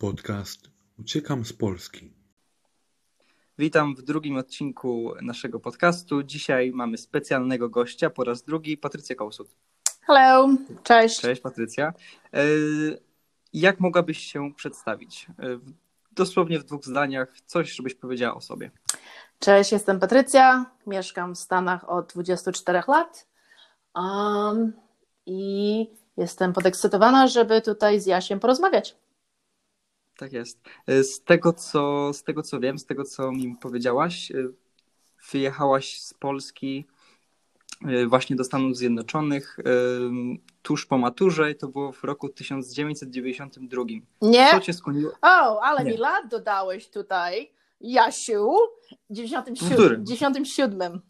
[0.00, 0.60] Podcast
[0.98, 2.12] Uciekam z Polski.
[3.58, 6.22] Witam w drugim odcinku naszego podcastu.
[6.22, 9.48] Dzisiaj mamy specjalnego gościa po raz drugi, Patrycję Kołsut.
[10.00, 10.48] Hello,
[10.82, 11.20] cześć.
[11.20, 11.92] Cześć Patrycja.
[12.34, 12.40] E,
[13.52, 15.26] Jak mogłabyś się przedstawić?
[15.38, 15.58] E,
[16.12, 18.70] Dosłownie w dwóch zdaniach, coś, żebyś powiedziała o sobie.
[19.38, 23.28] Cześć, jestem Patrycja, mieszkam w Stanach od 24 lat
[23.94, 24.72] um,
[25.26, 25.86] i
[26.16, 28.96] jestem podekscytowana, żeby tutaj z Jasiem porozmawiać.
[30.20, 30.60] Tak jest.
[30.86, 34.34] E, Z tego, co, z tego, co wiem, z tego, co mi powiedziałaś, e,
[35.32, 36.84] wyjechałaś z Polski
[37.88, 39.56] e, właśnie do Stanów Zjednoczonych
[40.62, 43.82] tuż po maturze i to było w roku 1992.
[44.22, 44.48] Nie?
[44.50, 45.12] Co cię skłoniło?
[45.22, 45.90] O, ale Nie.
[45.90, 47.50] mi lat dodałeś tutaj,
[47.80, 48.50] Jasiu,
[49.10, 49.78] w 97.
[49.78, 50.06] którym?
[50.06, 51.00] 97.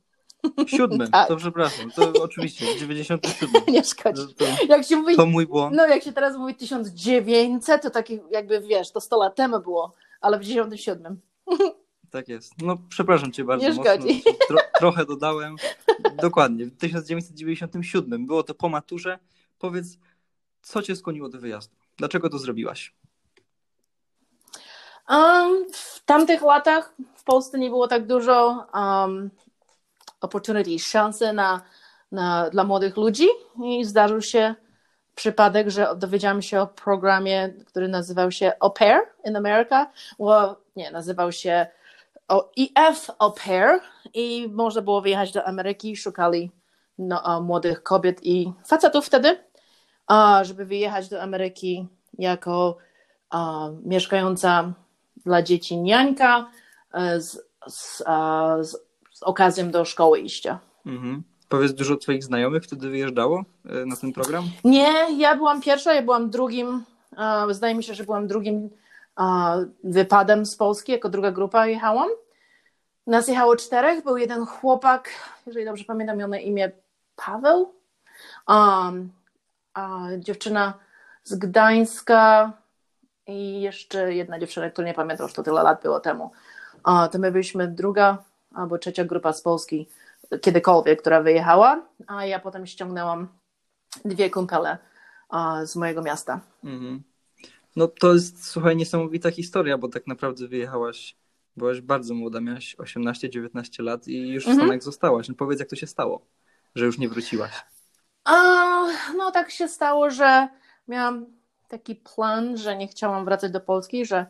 [0.67, 1.29] Siódmym, Tak.
[1.29, 3.51] to przepraszam, to oczywiście, w 97.
[3.69, 4.23] Nie szkodzi.
[4.35, 5.77] To, to, Jak się mówi, to mój błąd.
[5.77, 9.95] no jak się teraz mówi 1900, to taki jakby wiesz, to 100 lat temu było,
[10.21, 11.21] ale w 97.
[12.11, 12.53] Tak jest.
[12.63, 13.93] No przepraszam cię bardzo Nie mocno.
[13.93, 14.23] szkodzi.
[14.49, 15.57] Tro, trochę dodałem.
[16.23, 18.27] Dokładnie, w 1997.
[18.27, 19.19] Było to po maturze.
[19.59, 19.99] Powiedz,
[20.63, 21.77] co cię skłoniło do wyjazdu?
[21.97, 22.95] Dlaczego to zrobiłaś?
[25.09, 29.31] Um, w tamtych latach w Polsce nie było tak dużo um,
[30.21, 31.63] opportunity, szansy na,
[32.13, 33.27] na, dla młodych ludzi
[33.65, 34.55] i zdarzył się
[35.15, 39.91] przypadek, że dowiedziałam się o programie, który nazywał się Au Pair in America.
[40.19, 41.67] Well, nie, nazywał się
[42.59, 43.81] EF Au Pair
[44.15, 46.51] i można było wyjechać do Ameryki, szukali
[46.99, 49.45] no, młodych kobiet i facetów wtedy,
[50.43, 52.77] żeby wyjechać do Ameryki jako
[53.85, 54.73] mieszkająca
[55.17, 56.51] dla dzieci niańka
[56.93, 57.99] e, z, z,
[58.61, 58.77] z,
[59.21, 60.59] z okazją do szkoły iścia.
[60.87, 61.23] Mhm.
[61.49, 64.45] Powiedz, dużo twoich znajomych wtedy wyjeżdżało e, na ten program?
[64.65, 66.85] Nie, ja byłam pierwsza, ja byłam drugim,
[67.19, 68.71] e, zdaje mi się, że byłam drugim
[69.21, 69.25] e,
[69.85, 72.09] wypadem z Polski, jako druga grupa jechałam.
[73.07, 75.11] Nas jechało czterech, był jeden chłopak,
[75.47, 76.73] jeżeli dobrze pamiętam, miał na imię
[77.17, 77.75] Paweł,
[78.49, 79.13] um,
[79.75, 80.75] a dziewczyna
[81.25, 82.53] z Gdańska
[83.27, 86.31] i jeszcze jedna dziewczyna, która nie pamiętam, już to tyle lat było temu.
[86.85, 88.19] A, to my byliśmy druga
[88.55, 89.89] albo trzecia grupa z Polski
[90.41, 93.29] kiedykolwiek, która wyjechała, a ja potem ściągnęłam
[94.05, 94.79] dwie kumpele
[95.65, 96.41] z mojego miasta.
[96.65, 97.03] Mhm.
[97.77, 101.17] No to jest, słuchaj, niesamowita historia, bo tak naprawdę wyjechałaś,
[101.57, 104.67] byłaś bardzo młoda, miałaś 18-19 lat i już w Mhm.
[104.67, 105.29] Stanach zostałaś.
[105.29, 106.21] No powiedz, jak to się stało,
[106.75, 107.53] że już nie wróciłaś.
[108.25, 108.35] A,
[109.17, 110.49] no tak się stało, że
[110.89, 111.27] miałam
[111.69, 114.27] taki plan, że nie chciałam wracać do Polski, że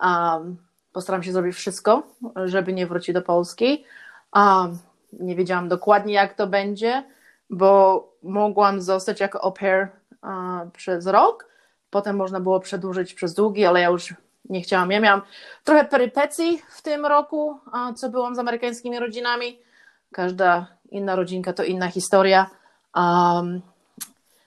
[0.00, 0.56] um,
[0.92, 2.02] postaram się zrobić wszystko,
[2.44, 3.84] żeby nie wrócić do Polski.
[4.36, 4.78] Um,
[5.12, 7.04] nie wiedziałam dokładnie, jak to będzie,
[7.50, 9.88] bo mogłam zostać jako au pair
[10.22, 11.46] uh, przez rok.
[11.90, 14.14] Potem można było przedłużyć przez długi, ale ja już
[14.48, 14.90] nie chciałam.
[14.90, 15.22] Ja miałam
[15.64, 19.58] trochę perypecji w tym roku, a, co byłam z amerykańskimi rodzinami.
[20.12, 22.50] Każda inna rodzinka to inna historia.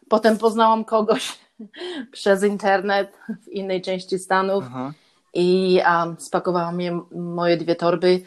[0.09, 1.39] Potem poznałam kogoś
[2.11, 4.91] przez internet w innej części Stanów Aha.
[5.35, 8.21] I um, spakowałam je, moje dwie torby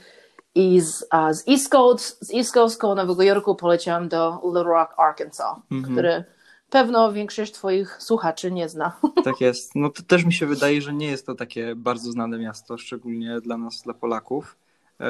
[0.55, 0.99] i z,
[1.33, 5.95] z, East Coast, z East Coast koło Nowego Jorku poleciałam do Little Rock, Arkansas, Mhm.
[5.95, 6.25] który
[6.71, 8.93] pewno większość twoich słuchaczy nie zna.
[9.25, 9.73] Tak jest.
[9.75, 13.41] No to też mi się wydaje, że nie jest to takie bardzo znane miasto, szczególnie
[13.41, 14.57] dla nas, dla Polaków,
[15.01, 15.05] e,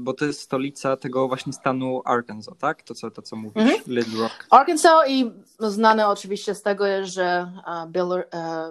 [0.00, 2.82] bo to jest stolica tego właśnie stanu Arkansas, tak?
[2.82, 3.80] To co, to, co mówisz, Mhm.
[3.86, 4.46] Little Rock.
[4.50, 7.52] Arkansas i znane oczywiście z tego że
[7.88, 8.24] Bill, uh,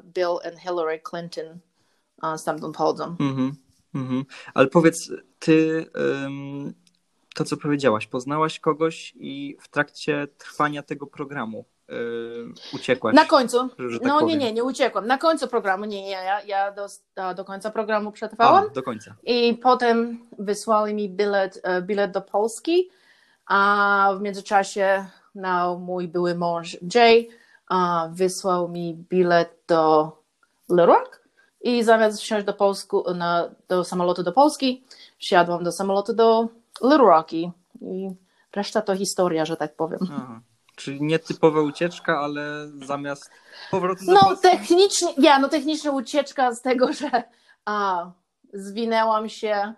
[0.04, 1.60] Bill and Hillary Clinton
[2.38, 3.16] stamtąd pochodzą.
[3.20, 3.52] Mhm.
[3.96, 4.26] Mhm.
[4.54, 5.86] Ale powiedz, ty
[6.26, 6.74] ym,
[7.36, 11.66] to, co powiedziałaś, poznałaś kogoś i w trakcie trwania tego programu
[12.74, 13.16] uciekłaś.
[13.16, 14.40] Na końcu, że tak no nie, powiem.
[14.40, 15.08] nie, nie uciekłam.
[15.08, 16.88] Na końcu programu, nie, nie, ja, ja do,
[17.36, 18.66] do końca programu przetrwałam.
[18.72, 19.16] A, do końca.
[19.24, 22.90] I potem wysłali mi bilet, e, bilet do Polski,
[23.46, 27.30] a w międzyczasie no, mój były mąż Jay
[28.12, 30.12] wysłał mi bilet do
[30.70, 31.19] Little Rock
[31.62, 34.84] i zamiast wsiąść do, Polsku, na, do samolotu do Polski,
[35.18, 36.50] wsiadłam do samolotu do
[36.82, 37.52] Little Rock i,
[38.56, 40.00] reszta to historia, że tak powiem.
[40.04, 40.42] Aha.
[40.76, 43.32] Czyli nietypowa ucieczka, ale zamiast
[43.72, 44.42] powrotu do No Polski...
[44.42, 47.24] technicznie, ja, no technicznie ucieczka z tego, że
[47.66, 48.12] a,
[48.54, 49.74] zwinęłam się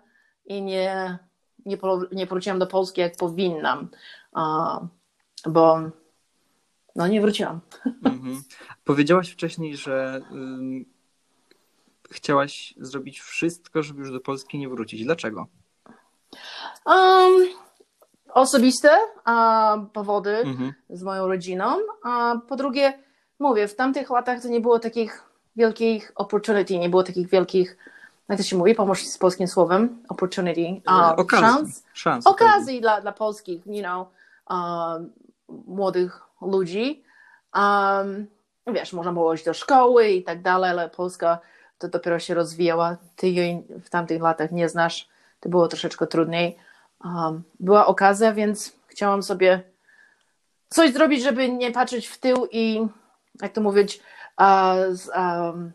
[0.46, 1.18] i nie,
[1.66, 1.78] nie,
[2.12, 3.88] nie powróciłam do Polski jak powinnam,
[4.32, 4.80] a,
[5.46, 5.80] bo
[6.96, 7.60] no nie wróciłam.
[8.04, 8.42] Mhm.
[8.84, 10.20] Powiedziałaś wcześniej, że
[12.12, 15.04] chciałaś zrobić wszystko, żeby już do Polski nie wrócić.
[15.04, 15.46] Dlaczego?
[16.86, 17.32] Um,
[18.32, 18.90] osobiste
[19.24, 20.72] a, powody Mhm.
[20.90, 22.98] z moją rodziną, a po drugie,
[23.38, 25.22] mówię, w tamtych latach to nie było takich
[25.56, 27.76] wielkich opportunity, nie było takich wielkich,
[28.28, 30.60] jak to się mówi, pomóż z polskim słowem, opportunity,
[30.90, 31.46] E, okazji.
[31.46, 32.26] szans, Szans.
[32.26, 34.08] okazji dla, dla polskich, you know,
[34.50, 35.12] um,
[35.66, 37.04] młodych ludzi.
[37.54, 38.26] Um,
[38.66, 41.38] wiesz, można było iść do szkoły i tak dalej, ale Polska
[41.82, 42.96] to dopiero się rozwijała.
[43.16, 45.08] Ty jej w tamtych latach nie znasz,
[45.40, 46.56] to było troszeczkę trudniej.
[47.04, 49.62] Um, była okazja, więc chciałam sobie
[50.68, 52.86] coś zrobić, żeby nie patrzeć w tył i,
[53.42, 54.00] jak to mówić,
[54.38, 54.46] uh,
[54.90, 55.72] z, um,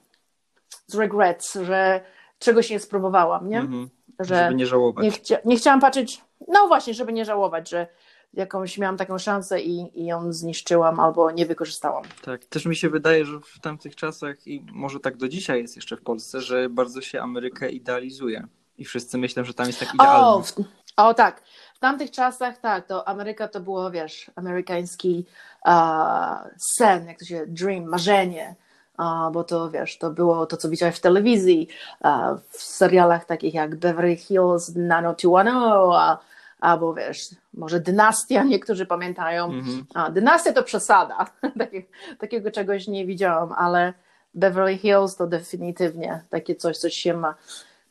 [0.87, 2.01] z regrets, że
[2.39, 3.59] czegoś nie spróbowałam, nie?
[3.59, 3.89] Mhm.
[4.19, 5.03] Że Żeby nie żałować.
[5.03, 7.87] nie, chcia, nie chciałam patrzeć, no właśnie, żeby nie żałować, że
[8.33, 12.03] jakąś miałam taką szansę i, i ją zniszczyłam albo nie wykorzystałam.
[12.21, 15.75] Tak, też mi się wydaje, że w tamtych czasach i może tak do dzisiaj jest
[15.75, 18.47] jeszcze w Polsce, że bardzo się Amerykę idealizuje
[18.77, 20.25] i wszyscy myślą, że tam jest tak idealnie.
[20.25, 20.53] O, w,
[20.97, 21.41] o tak,
[21.75, 25.25] w tamtych czasach tak, to Ameryka to było, wiesz, amerykański
[25.65, 28.55] uh, sen, jak to się, dream, marzenie,
[28.99, 31.67] uh, bo to, wiesz, to było to, co widziałeś w telewizji,
[32.01, 35.55] uh, w serialach takich jak Beverly Hills 90210,
[35.93, 36.17] a,
[36.59, 39.45] albo, wiesz, może Dynastia, niektórzy pamiętają.
[39.45, 39.85] Mhm.
[39.93, 41.25] A, Dynastia to przesada,
[41.59, 41.87] takiego,
[42.19, 43.93] takiego czegoś nie widziałam, ale
[44.33, 47.35] Beverly Hills to definitywnie takie coś, co się ma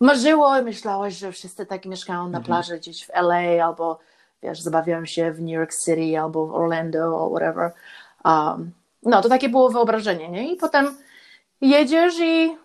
[0.00, 2.44] marzyło i myślałaś, że wszyscy tak mieszkają na Mhm.
[2.44, 3.98] plaży gdzieś w LA albo
[4.42, 7.72] wiesz, zabawiają się w New York City albo w Orlando or whatever.
[8.24, 8.72] Um,
[9.02, 10.52] no, to takie było wyobrażenie, nie?
[10.52, 10.96] I potem
[11.60, 12.56] jedziesz i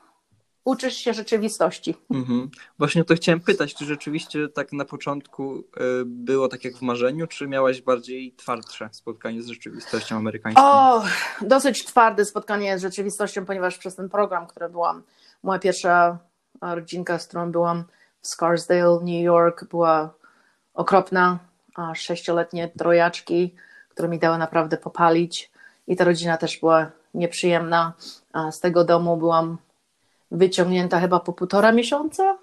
[0.64, 1.96] uczysz się rzeczywistości.
[2.12, 2.50] Mhm.
[2.78, 5.64] Właśnie to chciałem pytać, czy rzeczywiście tak na początku y,
[6.06, 10.62] było tak jak w marzeniu, czy miałaś bardziej twardsze spotkanie z rzeczywistością amerykańską?
[10.66, 11.04] O,
[11.42, 15.04] dosyć twarde spotkanie z rzeczywistością, ponieważ przez ten program, który byłam,
[15.44, 16.18] moja pierwsza
[16.62, 17.84] rodzinka, z którą byłam
[18.22, 20.14] w Scarsdale, New York, była
[20.74, 21.40] okropna.
[21.76, 23.56] A sześcioletnie trojaczki,
[23.90, 25.52] które mi dały naprawdę popalić.
[25.88, 27.94] I ta rodzina też była nieprzyjemna.
[28.52, 29.58] Z tego domu byłam
[30.32, 32.38] wyciągnięta chyba po półtora miesiąca.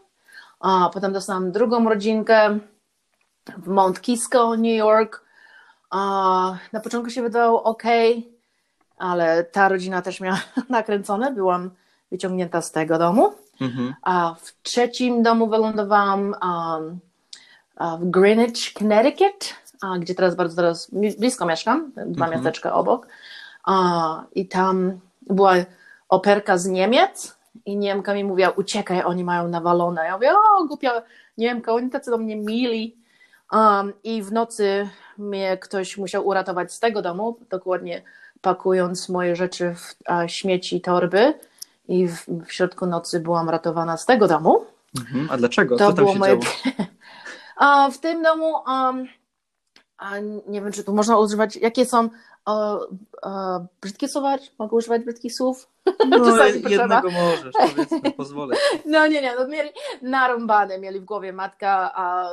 [0.61, 2.59] A potem dostałam drugą rodzinkę
[3.57, 5.25] w Mount Kisco, New York.
[5.91, 6.01] A
[6.73, 7.83] na początku się wydawało ok,
[8.99, 11.33] ale ta rodzina też miała nakręcone.
[11.33, 11.71] Byłam
[12.11, 13.33] wyciągnięta z tego domu.
[13.61, 13.95] Mhm.
[14.03, 16.99] A w trzecim domu wylądowałam um,
[18.01, 19.55] w Greenwich, Connecticut,
[19.99, 22.31] gdzie teraz bardzo teraz blisko mieszkam, dwa Mhm.
[22.31, 23.07] miasteczka obok.
[24.35, 25.55] I tam była
[26.09, 27.38] operka z Niemiec
[27.69, 30.05] i Niemka mi mówiła, uciekaj, oni mają nawalone.
[30.05, 31.03] Ja mówię, o głupia
[31.39, 32.97] Niemka, oni tacy do mnie mili.
[33.53, 34.89] Um, I w nocy
[35.19, 38.03] mnie ktoś musiał uratować z tego domu, dokładnie
[38.41, 41.35] pakując moje rzeczy w a, śmieci torby.
[41.89, 44.65] I w, w środku nocy byłam ratowana z tego domu.
[44.99, 45.29] Mhm.
[45.31, 45.77] A dlaczego?
[45.77, 46.39] To Co tam się moje.
[46.39, 46.55] działo?
[47.57, 49.09] A w tym domu, um,
[49.99, 52.09] a nie wiem, czy tu można używać, jakie są
[52.49, 52.79] e,
[53.25, 54.37] e, brzydkie słowa?
[54.59, 55.69] Mogę używać brzydkich słów?
[56.09, 56.83] No, Czasami potrzeba.
[56.83, 58.57] jednego możesz, powiedzmy, pozwolę.
[58.87, 59.71] No nie, nie, no mieli
[60.03, 62.29] narąbane, mieli w głowie matka, a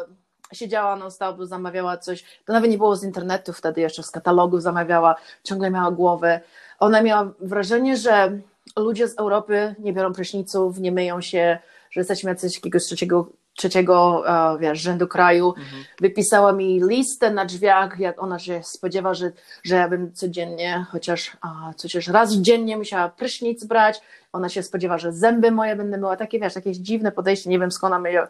[0.54, 4.62] siedziała non stop, zamawiała coś, to nawet nie było z internetu wtedy jeszcze, z katalogów
[4.62, 6.42] zamawiała, ciągle miała głowę.
[6.80, 8.40] Ona miała wrażenie, że
[8.78, 11.58] ludzie z Europy nie biorą pryszniców, nie myją się,
[11.92, 15.54] że jesteśmy jacyś jakiegoś trzeciego, trzeciego e, wiesz, rzędu kraju.
[15.58, 15.84] Mhm.
[16.02, 19.32] Wypisała mi listę na drzwiach, jak ona się spodziewa, że,
[19.64, 24.02] że ja bym codziennie, chociaż, a, chociaż raz dziennie musiała prysznic brać.
[24.34, 26.16] Ona się spodziewa, że zęby moje będę myła.
[26.16, 27.50] Takie, wiesz, jakieś dziwne podejście.
[27.50, 28.28] Nie wiem, skąd ona miała,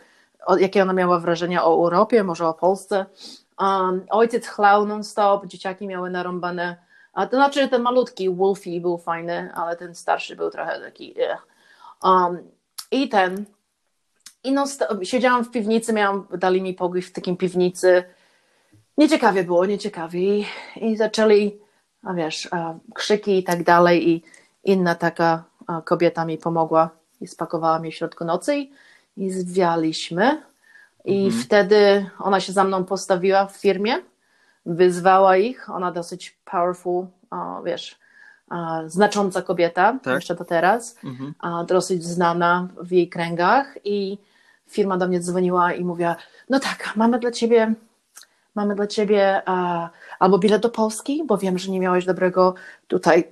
[0.58, 3.06] jakie ona miała wrażenia o Europie, może o Polsce.
[3.60, 6.76] Um, ojciec chlał non-stop, dzieciaki miały narąbane.
[7.14, 11.22] A to znaczy, ten malutki Wolfie był fajny, ale ten starszy był trochę taki.
[11.22, 11.38] eh.
[12.04, 12.38] Um,
[12.92, 13.46] I ten.
[14.46, 14.66] I no,
[15.04, 18.04] siedziałam w piwnicy, miałam, dali mi pokój w takim piwnicy.
[18.98, 20.38] Nieciekawie było, nieciekawie.
[20.40, 20.46] I,
[20.82, 21.58] i zaczęli,
[22.04, 24.10] a wiesz, a, krzyki i tak dalej.
[24.10, 24.24] I
[24.64, 25.44] inna taka
[25.86, 26.90] kobieta mi pomogła
[27.22, 28.72] i spakowała mnie w środku nocy i,
[29.18, 30.42] i zwialiśmy.
[31.06, 31.44] I Mhm.
[31.44, 33.96] wtedy ona się za mną postawiła w firmie,
[34.66, 35.70] wyzwała ich.
[35.70, 38.00] Ona dosyć powerful, a, wiesz,
[38.86, 40.16] znacząca kobieta, Tak.
[40.16, 41.34] jeszcze do teraz Mhm.
[41.68, 44.18] dosyć znana w jej kręgach i
[44.70, 46.16] firma do mnie dzwoniła i mówiła,
[46.50, 47.74] no tak, mamy dla ciebie
[48.56, 52.54] mamy dla ciebie a, albo bilet do Polski, bo wiem, że nie miałeś dobrego
[52.88, 53.24] tutaj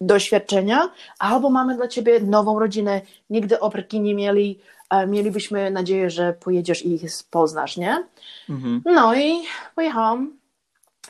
[0.00, 3.00] doświadczenia, albo mamy dla ciebie nową rodzinę,
[3.30, 4.60] nigdy operki nie mieli,
[5.06, 8.04] mielibyśmy nadzieję, że pojedziesz i ich poznasz, nie?
[8.50, 8.82] Mhm.
[8.84, 9.42] No i
[9.74, 10.32] pojechałam.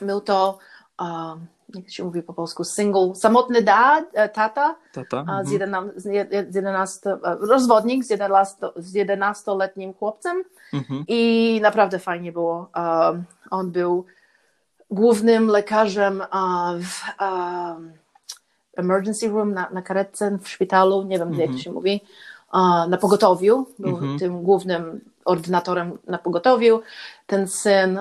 [0.01, 0.57] Był to,
[1.75, 5.17] jak się mówi po polsku, single, samotny dad, e, tata, Tata?
[5.23, 5.47] z, Mhm.
[5.53, 11.03] jedenam, z, je- z 11, e, rozwodnik z, 11, z 11-letnim chłopcem Mhm.
[11.07, 12.69] i naprawdę fajnie było.
[12.75, 14.05] Um, on był
[14.91, 16.23] głównym lekarzem
[16.81, 17.01] w
[18.77, 21.57] emergency room na, na karetce w szpitalu, nie wiem jak Mhm.
[21.57, 22.01] to się mówi,
[22.89, 24.19] na pogotowiu, był Mhm.
[24.19, 26.81] tym głównym ordynatorem na pogotowiu.
[27.27, 27.99] Ten syn,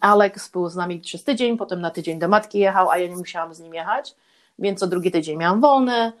[0.00, 3.16] Alex, był z nami przez tydzień, potem na tydzień do matki jechał, a ja nie
[3.16, 4.14] musiałam z nim jechać,
[4.58, 6.12] więc co drugi tydzień miałam wolny.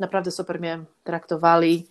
[0.00, 1.86] Naprawdę super mnie traktowali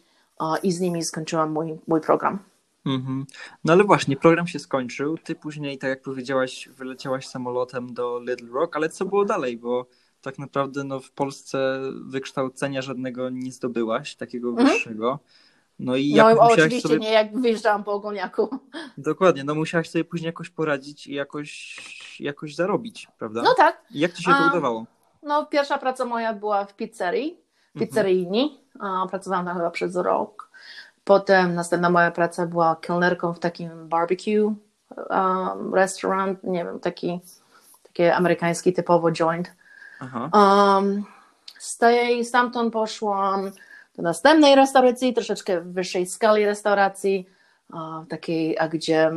[0.63, 2.39] i z nimi skończyłam mój, mój program.
[2.85, 3.25] Mhm.
[3.63, 5.17] No ale właśnie, program się skończył.
[5.17, 9.57] Ty później, tak jak powiedziałaś, wyleciałaś samolotem do Little Rock, ale co było dalej?
[9.57, 9.85] Bo
[10.27, 14.67] tak naprawdę no, w Polsce wykształcenia żadnego nie zdobyłaś, takiego Mhm.
[14.67, 15.19] wyższego.
[15.79, 16.99] No i No jak musiałaś oczywiście sobie...
[16.99, 18.49] nie jak wyjeżdżałam po ogólniaku.
[18.97, 21.77] Dokładnie, no musiałaś sobie później jakoś poradzić i jakoś,
[22.19, 23.41] jakoś zarobić, prawda?
[23.41, 24.85] No tak, I jak ci się to A- udawało?
[25.23, 27.37] no pierwsza praca moja była w pizzerii,
[27.75, 27.87] Mhm.
[27.89, 28.59] pizzeryjni.
[28.79, 30.49] A, Pracowałam tam chyba przez rok.
[31.03, 34.55] Potem następna moja praca była kelnerką w takim barbecue
[35.09, 37.19] um, restaurant, nie wiem, taki,
[37.83, 39.51] taki amerykański typowo joint.
[40.33, 41.05] Um,
[41.59, 43.51] z tej, stamtąd poszłam
[43.95, 47.25] do następnej restauracji, troszeczkę wyższej skali restauracji,
[48.09, 49.11] takiej, a gdzie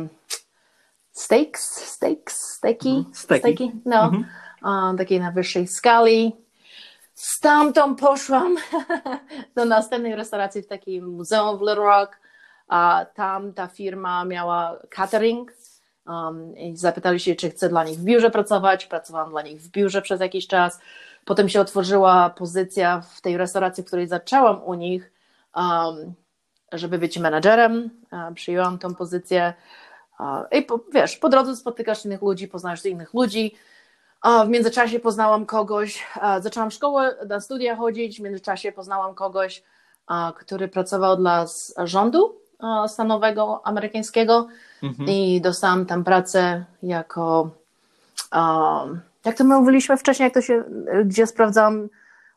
[1.11, 3.71] steaks, steaks, steaki, Mhm, steki.
[3.85, 4.25] no, Mhm.
[4.61, 6.35] a, takiej na wyższej skali.
[7.15, 8.55] Stamtąd poszłam
[9.55, 12.19] do następnej restauracji w takim muzeum w Little Rock,
[12.67, 15.51] a tam ta firma miała catering
[16.07, 18.85] um, i zapytali się, czy chcę dla nich w biurze pracować.
[18.85, 20.79] Pracowałam dla nich w biurze przez jakiś czas.
[21.25, 25.11] Potem się otworzyła pozycja w tej restauracji, w której zaczęłam u nich,
[25.55, 26.13] um,
[26.71, 27.89] żeby być menadżerem.
[28.11, 29.53] E, Przyjęłam tą pozycję.
[30.19, 33.55] E, I po, wiesz, po drodze spotykasz innych ludzi, poznajesz innych ludzi.
[34.45, 39.63] W międzyczasie poznałam kogoś, e, zaczęłam szkołę, na studia chodzić, w międzyczasie poznałam kogoś,
[40.35, 41.45] który pracował dla
[41.77, 42.40] rządu
[42.87, 44.47] stanowego amerykańskiego
[44.83, 45.09] Mhm.
[45.09, 47.49] i dostałam tam pracę jako,
[48.35, 50.63] um, jak to mówiliśmy wcześniej, jak to się,
[51.05, 51.89] gdzie sprawdzałam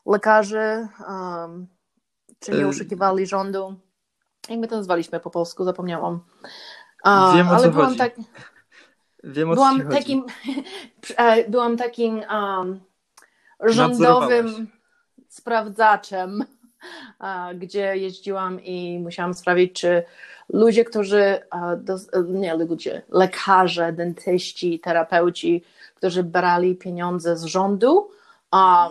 [0.05, 1.67] lekarzy, um,
[2.39, 3.75] czy nie Y- oszukiwali rządu.
[4.49, 6.19] Jak my to nazwaliśmy po polsku, zapomniałam.
[7.03, 7.99] A, Wiem, o ale co byłam chodzi.
[7.99, 8.15] tak,
[9.23, 9.97] Wiem o co byłam chodzi.
[9.97, 10.25] takim,
[11.17, 12.79] e, byłam takim um,
[13.63, 14.67] rządowym
[15.29, 16.43] sprawdzaczem,
[17.55, 20.03] gdzie jeździłam i musiałam sprawdzić, czy
[20.53, 21.39] ludzie, którzy,
[21.77, 25.63] dos- nie ludzie, lekarze, dentyści, terapeuci,
[25.95, 28.09] którzy brali pieniądze z rządu,
[28.51, 28.89] a,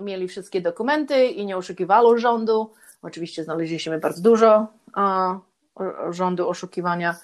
[0.00, 2.70] mieli wszystkie dokumenty i nie oszukiwali rządu.
[3.02, 4.66] Oczywiście znaleźliśmy bardzo dużo
[6.10, 7.16] rządu oszukiwania.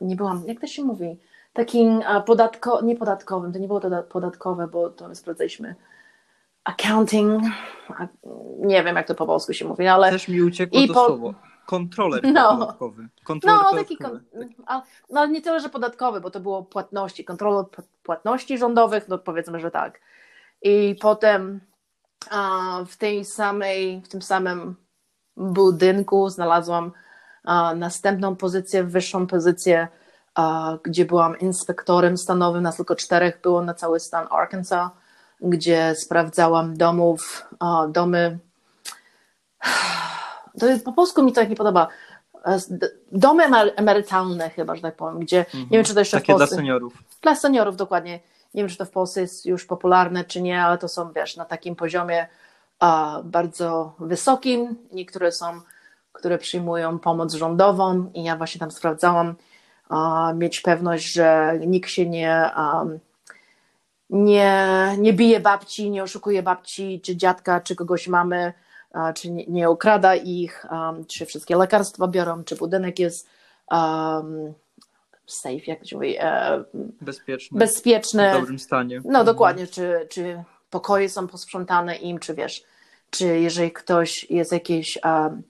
[0.00, 1.18] Nie byłam, jak to się mówi,
[1.52, 5.74] takim podatko, nie podatkowym, to nie było to da- podatkowe, bo to my sprawdzaliśmy
[6.66, 7.42] accounting,
[8.58, 11.06] nie wiem jak to po polsku się mówi, ale Też mi uciekło I to po-
[11.06, 11.34] słowo.
[11.66, 12.56] Kontroler No.
[12.58, 13.08] podatkowy.
[13.24, 14.24] Kontroler no taki, podatkowy.
[14.54, 19.08] kon, a, no nie tyle, że podatkowy, bo to było płatności, kontrola p- płatności rządowych,
[19.08, 20.00] no powiedzmy, że tak.
[20.62, 21.60] I potem
[22.30, 24.76] a, w tej samej, w tym samym
[25.36, 26.92] budynku znalazłam
[27.44, 29.88] a, następną pozycję, wyższą pozycję,
[30.34, 34.90] a, gdzie byłam inspektorem stanowym, nas tylko czterech było na cały stan Arkansas,
[35.40, 38.38] gdzie sprawdzałam domów, a, domy.
[40.60, 41.88] To jest, po polsku mi to tak nie podoba.
[42.46, 42.58] E,
[43.12, 46.22] Domy emer- emerytalne chyba, że tak powiem, gdzie nie wiem, czy to jeszcze Mhm.
[46.22, 46.56] Takie w dla Polsce.
[46.56, 46.94] seniorów.
[47.22, 48.20] Dla seniorów dokładnie.
[48.54, 51.36] Nie wiem, czy to w Polsce jest już popularne, czy nie, ale to są, wiesz,
[51.36, 52.26] na takim poziomie
[52.78, 54.76] a, bardzo wysokim.
[54.92, 55.60] Niektóre są,
[56.12, 59.34] które przyjmują pomoc rządową i ja właśnie tam sprawdzałam,
[59.88, 62.50] a, mieć pewność, że nikt się nie,
[64.10, 64.66] nie,
[64.98, 68.52] nie bije babci, nie oszukuje babci, czy dziadka, czy kogoś mamy,
[69.14, 73.28] czy nie, nie okrada ich, am, czy wszystkie lekarstwa biorą, czy budynek jest
[73.70, 74.54] um,
[75.26, 76.64] safe, jak to się mówi, e,
[77.00, 77.58] Bezpieczne.
[77.58, 78.30] bezpieczny.
[78.30, 79.00] W dobrym stanie.
[79.04, 82.62] No dokładnie, czy, czy pokoje są posprzątane im, czy wiesz,
[83.10, 85.42] czy jeżeli ktoś jest jakiś, um,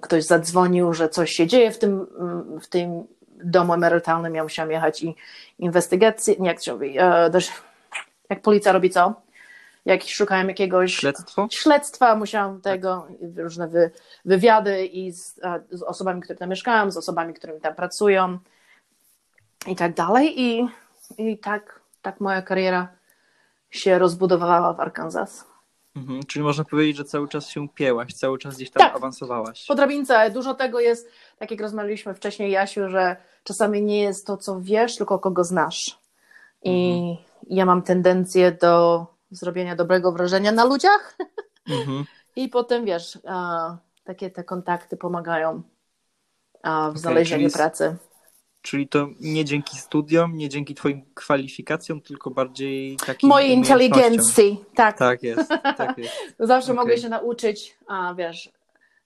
[0.00, 2.06] ktoś zadzwonił, że coś się dzieje w tym,
[2.62, 3.04] w tym
[3.50, 5.14] domu emerytalnym, ja musiałam jechać i
[5.58, 7.52] inwestygację, nie jak to się mówi, e, też,
[8.30, 9.24] jak policja robi co?
[9.84, 11.48] Jak szukają jakiegoś Śledztwo?
[11.50, 13.90] śledztwa, musiałam tego, różne wy,
[14.24, 18.38] wywiady i z, z osobami, które tam mieszkają, z osobami, którymi tam pracują
[19.66, 20.40] i tak dalej.
[20.40, 20.68] I,
[21.18, 22.88] i tak, tak moja kariera
[23.70, 25.53] się rozbudowała w Arkansas.
[25.96, 26.22] Mhm.
[26.26, 28.96] Czyli można powiedzieć, że cały czas się pięłaś, cały czas gdzieś tam Tak.
[28.96, 29.66] awansowałaś.
[29.66, 31.08] Po drabince dużo tego jest,
[31.38, 35.98] tak jak rozmawialiśmy wcześniej, Jasiu, że czasami nie jest to, co wiesz, tylko kogo znasz.
[36.62, 37.16] I
[37.50, 41.16] ja mam tendencję do zrobienia dobrego wrażenia na ludziach.
[41.68, 42.04] Mhm.
[42.36, 45.62] I potem wiesz, a, takie te kontakty pomagają
[46.62, 47.96] a, w Okej, znalezieniu pracy.
[48.64, 54.98] Czyli to nie dzięki studiom, nie dzięki twoim kwalifikacjom, tylko bardziej takim Mojej inteligencji, tak.
[54.98, 56.14] Tak jest, tak jest.
[56.38, 56.84] Zawsze Okej.
[56.84, 58.52] mogę się nauczyć, a wiesz,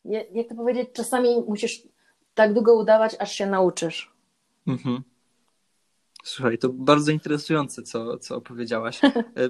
[0.05, 1.83] jak to powiedzieć, czasami musisz
[2.35, 4.13] tak długo udawać, aż się nauczysz.
[4.67, 5.03] Mhm.
[6.25, 9.01] Słuchaj, to bardzo interesujące, co, co opowiedziałaś.
[9.05, 9.49] E,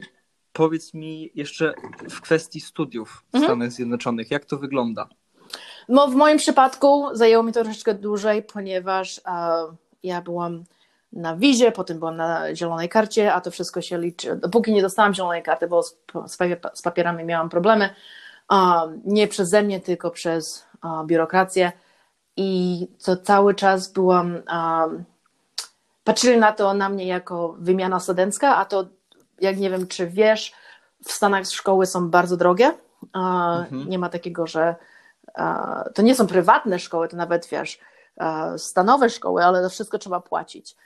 [0.52, 1.74] Powiedz mi jeszcze
[2.10, 3.44] w kwestii studiów w Mhm.
[3.44, 5.08] Stanach Zjednoczonych, jak to wygląda?
[5.88, 9.22] No, w moim przypadku zajęło mi to troszeczkę dłużej, ponieważ e,
[10.02, 10.64] ja byłam
[11.12, 14.36] na wizie, potem byłam na zielonej karcie, a to wszystko się liczy.
[14.36, 17.94] Dopóki nie dostałam zielonej karty, bo z, z, papier- z papierami miałam problemy,
[18.52, 18.56] e,
[19.04, 20.66] nie przeze mnie, tylko przez
[21.06, 21.72] biurokrację.
[22.36, 24.36] I to cały czas byłam.
[24.36, 24.42] E,
[26.04, 28.84] patrzyli na to na mnie jako wymiana studencka, a to,
[29.40, 30.52] jak nie wiem, czy wiesz,
[31.04, 32.72] w Stanach szkoły są bardzo drogie.
[33.14, 33.88] Mhm.
[33.88, 34.74] Nie ma takiego, że
[35.94, 37.78] to nie są prywatne szkoły, to nawet wiesz,
[38.56, 40.76] stanowe szkoły, ale to wszystko trzeba płacić.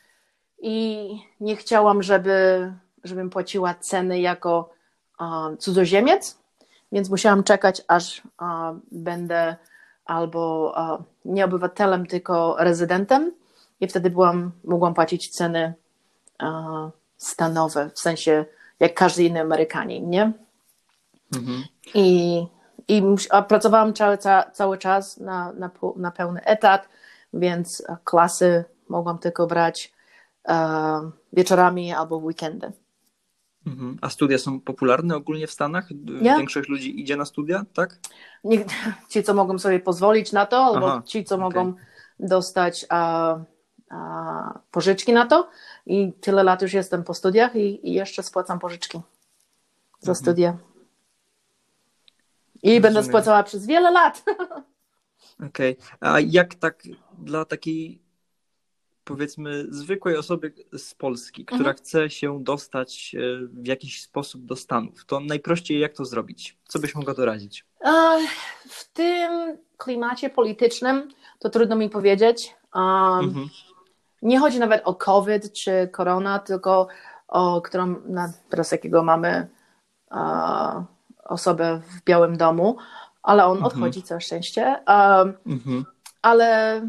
[0.62, 1.08] I
[1.40, 2.72] nie chciałam, żeby,
[3.04, 4.70] żebym płaciła ceny jako
[5.20, 6.38] e, cudzoziemiec,
[6.92, 8.22] więc musiałam czekać, aż e,
[8.92, 9.56] będę
[10.04, 13.32] albo e, nie obywatelem, tylko rezydentem.
[13.80, 15.74] I wtedy byłam, mogłam płacić ceny
[16.42, 18.44] e, stanowe, w sensie
[18.80, 20.32] jak każdy inny Amerykanin, nie?
[21.36, 21.64] Mhm.
[21.94, 22.46] I,
[22.88, 23.02] i
[23.48, 26.88] pracowałam cały, ca, cały czas na, na, na pełny etat,
[27.32, 29.92] więc e, klasy mogłam tylko brać
[30.48, 32.72] e, wieczorami albo w weekendy.
[33.66, 33.98] Mhm.
[34.00, 35.88] A studia są popularne ogólnie w Stanach?
[36.22, 36.36] Ja.
[36.36, 37.98] Większość ludzi idzie na studia, tak?
[38.44, 38.64] Nie,
[39.10, 41.44] ci, co mogą sobie pozwolić na to, albo Aha, ci, co okej.
[41.44, 41.74] mogą
[42.20, 43.36] dostać a,
[43.90, 45.50] a, pożyczki na to.
[45.86, 49.00] I tyle lat już jestem po studiach i, i jeszcze spłacam pożyczki
[50.00, 50.16] za Mhm.
[50.16, 50.56] studia.
[52.62, 53.04] I będę Rozumiem.
[53.04, 54.24] spłacała przez wiele lat.
[55.48, 55.76] Okej.
[56.00, 56.82] A jak tak
[57.18, 58.02] dla takiej
[59.04, 61.76] powiedzmy zwykłej osoby z Polski, która Mhm.
[61.76, 66.58] chce się dostać e, w jakiś sposób do Stanów, to najprościej jak to zrobić?
[66.68, 67.66] Co byś mogła doradzić?
[68.68, 71.08] W tym klimacie politycznym
[71.38, 72.54] to trudno mi powiedzieć.
[72.74, 72.84] Um,
[73.24, 73.48] Mhm.
[74.22, 76.88] Nie chodzi nawet o COVID czy korona, tylko
[77.28, 79.48] o którą na, teraz jakiego mamy
[81.24, 82.76] osobę w Białym Domu,
[83.22, 83.66] ale on Mhm.
[83.66, 84.62] odchodzi całe szczęście.
[84.88, 85.84] Um, Mhm.
[86.22, 86.80] ale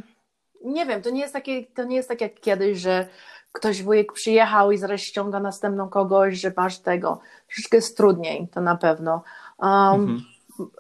[0.64, 3.08] nie wiem, to nie jest takie, to nie jest tak jak kiedyś, że
[3.52, 7.20] ktoś wujek przyjechał i zaraz ściąga następną kogoś, że masz tego.
[7.48, 9.24] Troszeczkę jest trudniej, to na pewno.
[9.60, 10.22] Um, Mhm.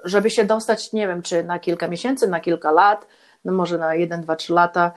[0.04, 3.08] żeby się dostać, nie wiem, czy na kilka miesięcy, na kilka lat,
[3.46, 4.92] no może na jeden, dwa, trzy lata,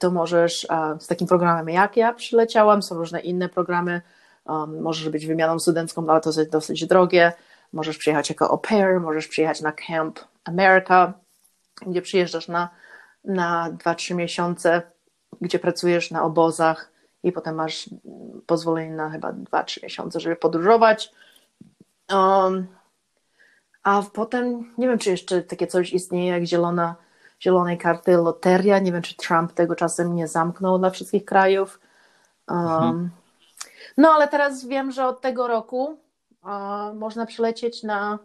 [0.00, 0.66] to możesz
[0.98, 4.02] z takim programem jak ja przyleciałam, są różne inne programy,
[4.46, 7.32] um, możesz być wymianą studencką, ale to jest dosyć drogie,
[7.72, 11.12] możesz przyjechać jako au pair, możesz przyjechać na Camp America,
[11.86, 12.68] gdzie przyjeżdżasz na,
[13.24, 14.82] na 2-3 miesiące,
[15.40, 17.90] gdzie pracujesz na obozach i potem masz
[18.46, 21.12] pozwolenie na chyba 2-3 miesiące, żeby podróżować.
[22.12, 22.66] Um,
[23.82, 26.94] a potem nie wiem, czy jeszcze takie coś istnieje jak zielona,
[27.42, 28.78] zielonej karty loteria.
[28.78, 31.80] Nie wiem, czy Trump tego czasem nie zamknął dla wszystkich krajów.
[32.48, 33.10] Um, Mhm.
[33.96, 35.98] No, ale teraz wiem, że od tego roku
[36.94, 38.18] można przylecieć na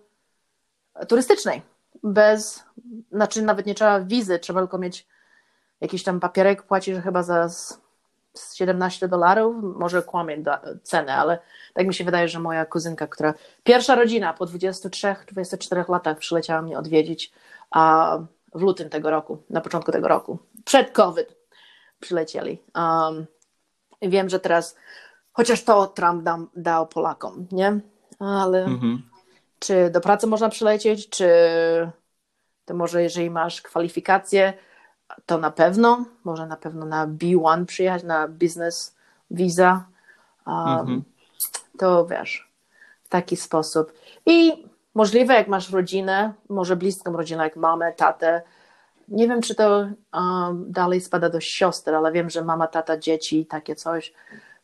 [1.08, 1.62] turystycznej.
[2.04, 2.63] Bez,
[3.12, 5.08] znaczy nawet nie trzeba wizy, trzeba tylko mieć
[5.82, 7.80] jakiś tam papierek, płacisz chyba za z-
[8.34, 10.44] z 17 dolarów, może kłamie
[10.84, 11.39] cenę, ale
[11.74, 16.78] tak mi się wydaje, że moja kuzynka, która pierwsza rodzina po 23-24 latach przyleciała mnie
[16.78, 17.34] odwiedzić
[17.72, 18.18] a
[18.56, 21.36] w lutym tego roku, na początku tego roku, przed COVID
[22.00, 22.62] przylecieli.
[22.76, 23.26] Um,
[24.02, 24.76] wiem, że teraz,
[25.34, 27.80] chociaż to Trump dał Polakom, nie?
[28.20, 29.02] Ale Mhm.
[29.63, 31.28] Czy do pracy można przylecieć, czy
[32.65, 34.54] to może jeżeli masz kwalifikacje,
[35.26, 38.95] to na pewno, może na pewno na B1 przyjechać, na business
[39.32, 39.86] visa,
[40.47, 41.04] um, Mhm.
[41.78, 42.52] to wiesz,
[43.04, 43.93] w taki sposób.
[44.26, 48.41] I możliwe, jak masz rodzinę, może bliską rodzinę, jak mamę, tatę,
[49.08, 53.45] nie wiem, czy to um, dalej spada do siostry, ale wiem, że mama, tata, dzieci,
[53.45, 54.13] takie coś,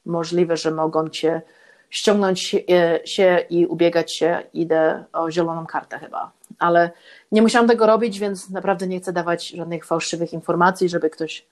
[0.06, 1.42] możliwe, że mogą cię
[1.90, 6.32] ściągnąć e, się i ubiegać się, idę o zieloną kartę chyba.
[6.60, 6.92] Ale
[7.32, 11.46] nie musiałam tego robić, więc naprawdę nie chcę dawać żadnych fałszywych informacji, żeby ktoś,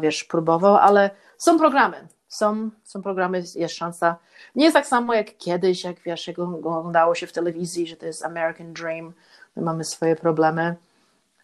[0.00, 2.08] wiesz, próbował, ale są programy.
[2.28, 4.16] Są, są programy, jest szansa.
[4.54, 8.06] Nie jest tak samo jak kiedyś, jak wiesz, jak oglądało się w telewizji, że to
[8.06, 9.12] jest American Dream,
[9.56, 10.74] my mamy swoje problemy,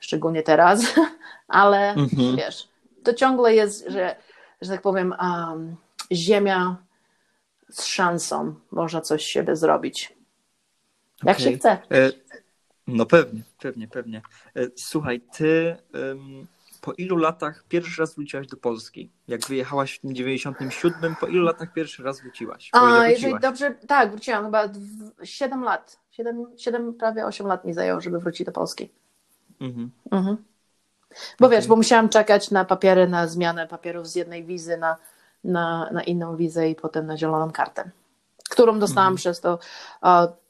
[0.00, 0.82] szczególnie teraz,
[1.48, 2.36] ale Mhm.
[2.36, 2.68] wiesz,
[3.04, 4.16] to ciągle jest, że,
[4.62, 5.76] że tak powiem, um,
[6.12, 6.76] ziemia
[7.70, 10.16] z szansą, można coś z siebie zrobić.
[11.24, 11.52] Jak Okej.
[11.52, 11.70] się chce.
[11.70, 12.10] E,
[12.86, 14.22] No pewnie, pewnie, pewnie.
[14.56, 15.76] E, Słuchaj, ty
[16.80, 19.10] po ilu latach pierwszy raz wróciłaś do Polski?
[19.28, 22.70] Jak wyjechałaś w tym 97, po ilu latach pierwszy raz wróciłaś?
[22.72, 25.98] A, jeżeli dobrze, tak, wróciłam chyba dw- 7 lat.
[26.10, 28.90] 7, 7, prawie 8 lat mi zajęło, żeby wrócić do Polski.
[29.60, 29.90] Mhm.
[30.10, 30.36] Mhm.
[31.40, 34.96] Bo wiesz, bo musiałam czekać na papiery, na zmianę papierów z jednej wizy na,
[35.44, 37.90] na, na inną wizę i potem na zieloną kartę,
[38.50, 39.16] którą dostałam Mhm.
[39.16, 39.58] przez to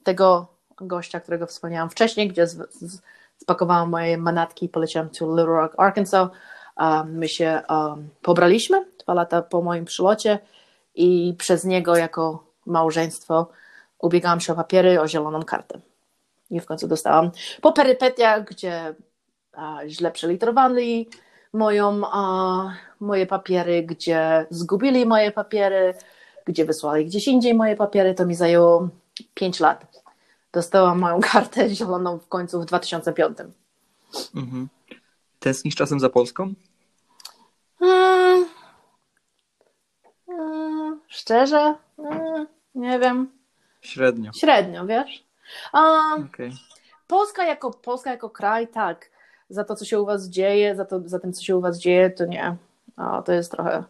[0.03, 0.47] tego
[0.81, 3.03] gościa, którego wspomniałam wcześniej, gdzie z, z,
[3.37, 6.29] spakowałam moje manatki i poleciałam do Little Rock, Arkansas.
[7.07, 10.39] My się um, pobraliśmy dwa lata po moim przylocie
[10.95, 13.49] i przez niego jako małżeństwo
[13.99, 15.81] ubiegałam się o papiery, o zieloną kartę.
[16.51, 18.95] I w końcu dostałam po perypetiach, gdzie
[19.53, 21.09] a, źle przeliterowali
[21.53, 25.95] moją, a, moje papiery, gdzie zgubili moje papiery,
[26.45, 28.89] gdzie wysłali gdzieś indziej moje papiery, to mi zajęło
[29.35, 30.03] 5 lat.
[30.53, 33.39] Dostałam moją kartę zieloną w końcu w 2005.
[34.35, 34.69] Mhm.
[35.39, 36.55] Tęsknisz czasem za Polską?
[37.79, 38.47] Hmm.
[40.27, 41.75] Hmm, szczerze?
[41.97, 43.31] Hmm, nie wiem.
[43.81, 44.33] Średnio.
[44.33, 45.25] Średnio, wiesz?
[45.75, 46.53] Um, Okej.
[47.07, 49.11] Polska jako, Polska jako kraj, tak.
[49.51, 51.79] Za to, co się u was dzieje, za, to, za tym, co się u was
[51.79, 52.57] dzieje, to nie.
[52.99, 53.85] O, to jest trochę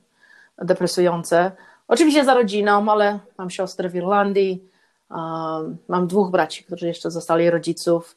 [0.59, 1.53] depresujące.
[1.89, 4.69] Oczywiście za rodziną, ale mam siostrę w Irlandii.
[5.11, 8.17] Um, mam dwóch braci, którzy jeszcze zostali rodziców.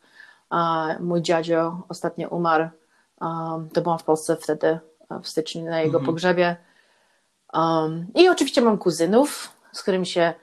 [0.99, 2.69] Mój dziadzio ostatnio umarł.
[3.21, 4.79] Um, to byłam w Polsce wtedy,
[5.23, 6.05] w styczniu na jego Mhm.
[6.05, 6.55] pogrzebie.
[8.15, 10.33] I oczywiście mam kuzynów, z którymi się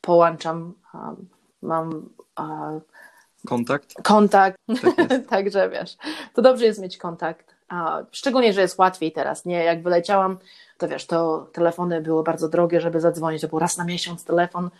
[0.00, 0.74] połączam.
[1.62, 2.08] Mam
[3.46, 4.02] Kontakt?
[4.02, 5.96] kontakt, Tak także wiesz,
[6.34, 7.55] to dobrze jest mieć kontakt.
[7.68, 9.64] A szczególnie, że jest łatwiej teraz, nie?
[9.64, 10.38] Jak wyleciałam,
[10.78, 14.70] to wiesz, to telefony były bardzo drogie, żeby zadzwonić, to był raz na miesiąc telefon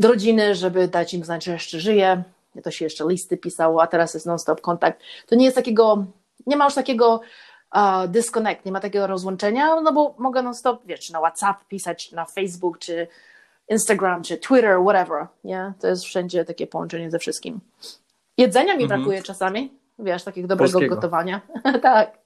[0.00, 2.22] do rodziny, żeby dać im znać, że jeszcze żyję.
[2.62, 5.00] To się jeszcze listy pisało, a teraz jest non-stop kontakt.
[5.26, 6.04] To nie jest takiego,
[6.46, 7.20] nie ma już takiego
[7.74, 12.12] uh, disconnect, nie ma takiego rozłączenia, no bo mogę non-stop, wiesz, czy na WhatsApp pisać,
[12.12, 13.06] na Facebook, czy
[13.68, 15.72] Instagram, czy Twitter, whatever, nie?
[15.80, 17.60] To jest wszędzie takie połączenie ze wszystkim.
[18.38, 19.00] Jedzenia mi Mhm.
[19.00, 20.94] brakuje czasami, wiesz, takiego dobrego Polskiego.
[20.94, 21.40] gotowania.
[21.82, 22.19] tak.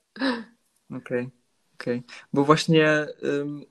[0.96, 1.30] Okej,
[1.74, 2.02] okej.
[2.32, 3.64] Bo właśnie ym,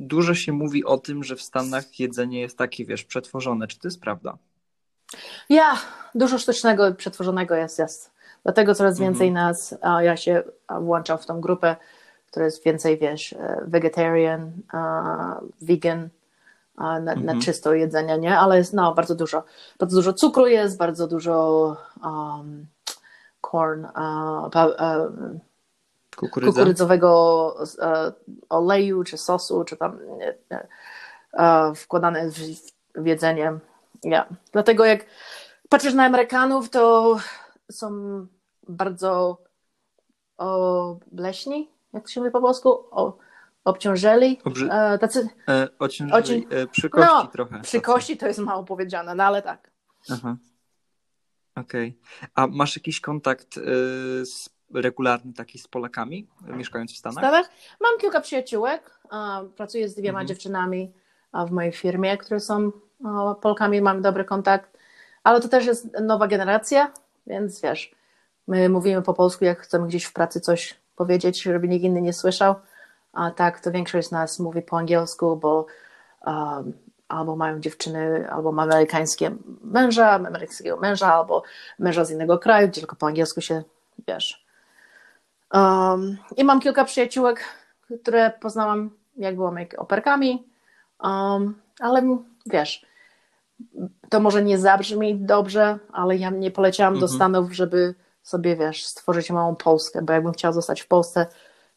[0.00, 3.66] dużo się mówi o tym, że w Stanach jedzenie jest takie, wiesz, przetworzone.
[3.66, 4.38] Czy to jest prawda?
[5.48, 5.78] Ja,
[6.14, 8.10] dużo sztucznego i przetworzonego jest, jest.
[8.42, 9.10] Dlatego coraz Mhm.
[9.12, 10.42] więcej nas, a ja się
[10.80, 11.76] włączam w tą grupę,
[12.26, 16.08] która jest więcej, wiesz, e, vegetarian, a, vegan,
[16.76, 17.26] a, na, Mhm.
[17.26, 18.38] na czysto jedzenie, nie?
[18.38, 19.44] Ale jest, no, bardzo dużo.
[19.78, 22.66] Bardzo dużo cukru jest, bardzo dużo um,
[23.50, 24.96] corn, a, pa, a,
[26.16, 26.52] Kukurydza?
[26.52, 28.12] kukurydzowego e,
[28.48, 29.98] oleju, czy sosu, czy tam
[31.32, 33.52] e, wkładane w, jedzenie.
[34.02, 34.26] Ja.
[34.52, 35.04] Dlatego jak
[35.68, 37.16] patrzysz na Amerykanów, to
[37.70, 37.90] są
[38.68, 39.38] bardzo
[40.36, 42.68] obleśni, jak to się mówi po polsku?
[42.90, 43.16] O,
[43.64, 44.40] obciążeli.
[44.44, 45.68] Obrzy- E, tacy E,
[46.50, 47.60] e, przy kości No, trochę.
[47.60, 49.70] przy kości to jest mało powiedziane, no ale tak.
[50.12, 50.36] Aha.
[51.60, 51.98] Okej.
[52.34, 53.60] A masz jakiś kontakt y,
[54.26, 57.18] z, regularny taki z Polakami, mieszkając w W Stanach?
[57.18, 58.98] Stanach mam kilka przyjaciółek.
[59.56, 60.28] Pracuję z dwiema Mhm.
[60.28, 60.92] dziewczynami
[61.32, 62.72] a, w mojej firmie, które są
[63.40, 64.78] Polkami, mam dobry kontakt.
[65.24, 66.92] Ale to też jest nowa generacja,
[67.26, 67.94] więc wiesz,
[68.48, 72.12] my mówimy po polsku, jak chcemy gdzieś w pracy coś powiedzieć, żeby nikt inny nie
[72.12, 72.54] słyszał.
[73.12, 75.66] A tak, to większość z nas mówi po angielsku, bo
[76.26, 76.72] um,
[77.08, 79.30] albo mają dziewczyny, albo ma amerykańskie
[79.62, 81.42] męża, amerykańskiego męża, albo
[81.78, 83.62] męża z innego kraju, gdzie tylko po angielsku się,
[84.08, 84.46] wiesz.
[85.54, 87.44] Um, I mam kilka przyjaciółek,
[88.02, 90.46] które poznałam, jak byłam jak operkami,
[91.02, 92.86] um, ale wiesz,
[94.08, 97.16] to może nie zabrzmi dobrze, ale ja nie poleciałam do Mhm.
[97.16, 101.26] Stanów, żeby sobie, wiesz, stworzyć małą Polskę, bo jakbym chciała zostać w Polsce,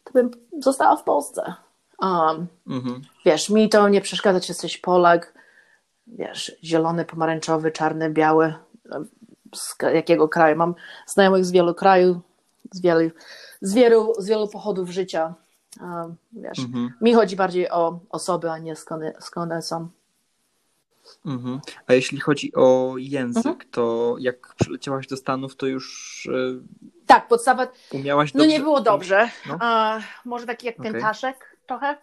[0.04, 1.54] to bym została w Polsce.
[2.02, 3.02] Um, Mhm.
[3.26, 5.34] wiesz, mi to nie przeszkadza, czy jesteś Polak,
[6.08, 8.54] wiesz, zielony, pomarańczowy, czarny, biały,
[9.56, 10.56] z k- jakiego kraju.
[10.56, 10.76] Mam
[11.08, 12.18] znajomych z wielu krajów,
[12.72, 13.12] z wielu,
[13.62, 15.34] z wielu, z wielu pochodów życia.
[15.82, 16.94] Um, wiesz, Mhm.
[17.02, 19.90] mi chodzi bardziej o osoby, a nie skąd, skąd są.
[21.26, 21.60] Mhm.
[21.88, 23.70] A jeśli chodzi o język, Mhm.
[23.72, 26.60] to jak przyleciałaś do Stanów, to już y,
[27.06, 28.54] Tak, podstawa, umiałaś no dobrze...
[28.58, 29.30] nie było dobrze.
[29.48, 29.58] No.
[29.60, 31.98] A, może taki jak piętaszek trochę.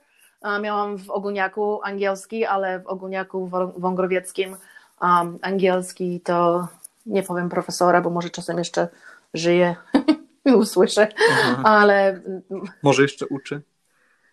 [0.61, 4.57] Miałam w Ogólniaku angielski, ale w Ogólniaku wą- wągrowieckim
[5.03, 6.69] um, angielski to
[7.07, 8.89] nie powiem profesora, bo może czasem jeszcze
[9.35, 9.77] żyje
[10.47, 11.63] i usłyszę, Aha.
[11.65, 12.43] ale mm,
[12.83, 13.63] Może jeszcze uczy?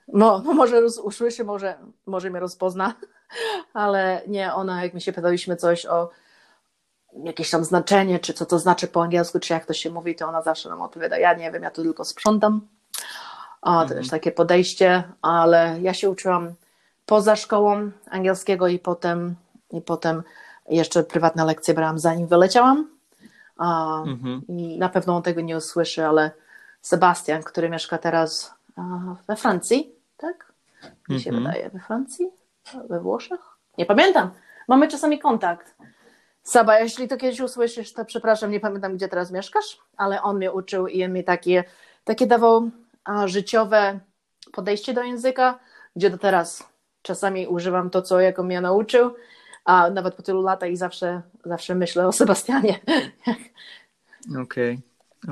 [0.08, 2.94] no, no może usłyszy, może, może mnie rozpozna,
[3.74, 6.10] ale nie, ona jak mi się pytaliśmy coś o
[7.24, 10.28] jakieś tam znaczenie, czy co to znaczy po angielsku, czy jak to się mówi, to
[10.28, 12.62] ona zawsze nam odpowiada, ja nie wiem, ja tu tylko sprzątam.
[13.66, 14.00] O, to Mhm.
[14.00, 16.54] jest takie podejście, ale ja się uczyłam
[17.06, 19.36] poza szkołą angielskiego i potem,
[19.72, 20.24] i potem
[20.70, 22.90] jeszcze prywatne lekcje brałam zanim wyleciałam.
[23.58, 24.42] A, Mhm.
[24.48, 26.32] i Na pewno on tego nie usłyszy, ale
[26.82, 28.54] Sebastian, który mieszka teraz
[29.28, 30.54] we Francji, tak?
[31.10, 31.44] Mi się Mhm.
[31.48, 32.30] wydaje, we Francji?
[32.90, 33.40] We Włoszech?
[33.78, 34.32] Nie pamiętam.
[34.68, 35.76] Mamy czasami kontakt.
[36.44, 40.52] Saba, jeśli to kiedyś usłyszysz, to przepraszam, nie pamiętam, gdzie teraz mieszkasz, ale on mnie
[40.52, 41.64] uczył i on mi takie,
[42.04, 42.70] takie dawał
[43.26, 44.00] życiowe
[44.52, 45.60] podejście do języka,
[45.96, 46.64] gdzie do teraz
[47.02, 49.16] czasami używam to, co jak on mnie nauczył,
[49.66, 52.80] a nawet po tylu latach i zawsze, zawsze myślę o Sebastianie.
[54.44, 54.80] Okej,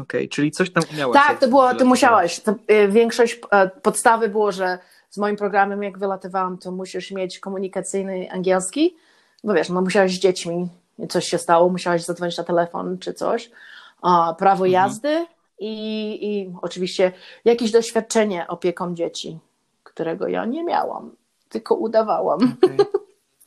[0.01, 1.13] okej, czyli coś tam umiałaś.
[1.27, 2.39] Tak, to było, ty musiałeś.
[2.39, 7.39] To, y, większość e, podstawy było, że z moim programem, jak wylatywałam, to musisz mieć
[7.39, 8.95] komunikacyjny angielski,
[9.43, 10.67] bo wiesz, no musiałaś z dziećmi,
[11.09, 13.51] coś się stało, musiałaś zadzwonić na telefon czy coś,
[14.01, 15.25] a, prawo jazdy
[15.63, 17.11] i, i oczywiście
[17.45, 19.39] jakieś doświadczenie opieką dzieci,
[19.83, 21.15] którego ja nie miałam,
[21.49, 22.57] tylko udawałam.
[22.63, 22.77] Okej.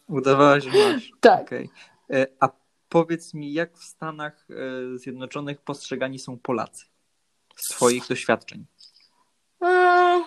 [0.08, 1.12] Udawałaś, że masz.
[1.20, 1.42] Tak.
[1.42, 1.70] Okej.
[2.10, 2.48] E, A
[2.88, 6.84] powiedz mi, jak w Stanach e, Zjednoczonych postrzegani są Polacy?
[7.56, 8.64] Z Twoich doświadczeń.
[9.60, 10.24] Mm,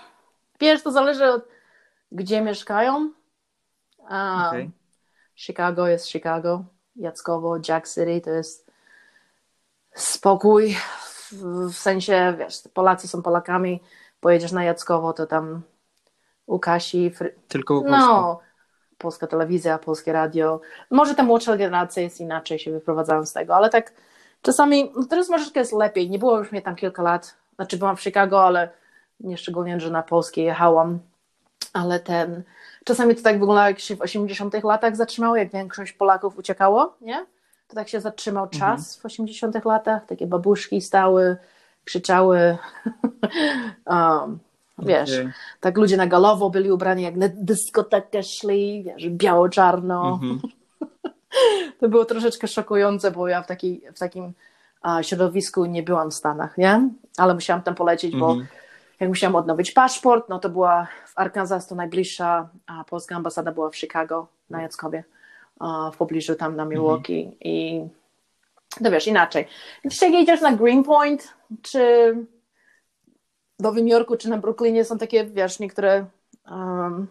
[0.59, 1.47] Wiesz, to zależy od
[2.11, 3.11] gdzie mieszkają.
[4.47, 4.71] Okej.
[5.35, 8.71] Chicago jest Chicago, Jackowo, Jack City to jest
[9.95, 10.77] spokój,
[11.31, 13.81] w, sensie, wiesz, Polacy są Polakami,
[14.19, 15.61] pojedziesz na Jackowo, to tam
[16.45, 17.35] u Kasi, fry...
[17.47, 18.07] Tylko po polsku.
[18.07, 18.39] no,
[18.97, 20.61] polska telewizja, polskie radio.
[20.91, 23.93] Może ta młodsza generacja jest inaczej, się wyprowadzają z tego, ale tak
[24.41, 27.97] czasami, no teraz może jest lepiej, nie było już mnie tam kilka lat, znaczy byłam
[27.97, 28.69] w Chicago, ale
[29.19, 30.99] nie szczególnie, że na polskie jechałam,
[31.73, 32.43] ale ten,
[32.83, 37.25] czasami to tak wyglądało, jak się w 80 latach zatrzymało, jak większość Polaków uciekało, nie?
[37.69, 41.37] To tak się zatrzymał czas w 80 latach, takie babuszki stały,
[41.85, 42.57] krzyczały,
[43.85, 44.39] um,
[44.79, 45.29] wiesz, Okej.
[45.59, 50.19] tak ludzie na galowo byli ubrani jak na dyskotekę szli, wiesz, biało-czarno.
[50.21, 50.39] Mhm.
[51.79, 54.33] To było troszeczkę szokujące, bo ja w, takiej, w takim
[54.81, 56.89] a, środowisku nie byłam w Stanach, nie?
[57.17, 58.47] Ale musiałam tam polecieć, bo Mhm.
[58.99, 63.69] jak musiałam odnowić paszport, no to była w Arkansas, to najbliższa a polska ambasada była
[63.69, 65.03] w Chicago, na Jackowie,
[65.93, 67.83] w pobliżu tam na Milwaukee i
[68.83, 69.47] to wiesz, inaczej.
[69.83, 72.15] Więc jak jedziesz na Greenpoint, czy
[73.59, 76.05] w Nowym Jorku, czy na Brooklynie są takie, wiesz, niektóre
[76.51, 77.07] um,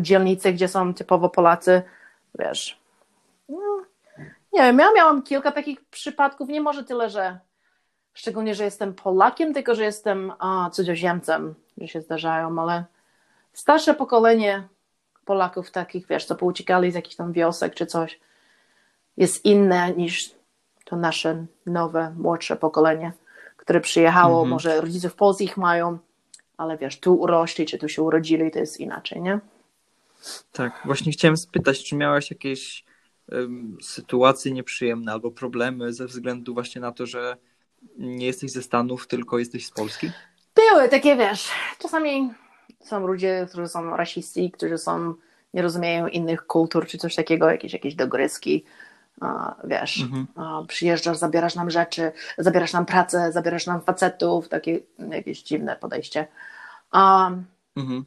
[0.00, 1.82] dzielnice, gdzie są typowo Polacy,
[2.38, 2.80] wiesz.
[3.48, 3.84] No,
[4.52, 7.38] nie wiem, ja miałam kilka takich przypadków, nie może tyle, że
[8.14, 12.84] szczególnie, że jestem Polakiem, tylko że jestem a, cudzoziemcem, że się zdarzają, ale
[13.52, 14.68] starsze pokolenie
[15.30, 18.20] Polaków takich, wiesz, co pouciekali z jakichś tam wiosek czy coś,
[19.16, 20.30] jest inne niż
[20.84, 23.12] to nasze nowe, młodsze pokolenie,
[23.56, 24.50] które przyjechało, Mhm.
[24.50, 25.98] może rodziców polskich mają,
[26.56, 29.40] ale wiesz, tu urośli, czy tu się urodzili, to jest inaczej, nie?
[30.52, 32.84] Tak, właśnie chciałem spytać, czy miałaś jakieś
[33.32, 37.36] em, sytuacje nieprzyjemne albo problemy ze względu właśnie na to, że
[37.98, 40.10] nie jesteś ze Stanów, tylko jesteś z Polski?
[40.54, 42.32] Były takie, wiesz, czasami
[42.80, 45.14] są ludzie, którzy są rasiści, którzy są,
[45.54, 48.64] nie rozumieją innych kultur, czy coś takiego, jakieś, jakieś dogryzki,
[49.64, 50.26] wiesz, Mhm.
[50.66, 54.80] przyjeżdżasz, zabierasz nam rzeczy, zabierasz nam pracę, zabierasz nam facetów, takie
[55.10, 56.26] jakieś dziwne podejście.
[56.90, 57.30] A,
[57.76, 58.04] Mhm.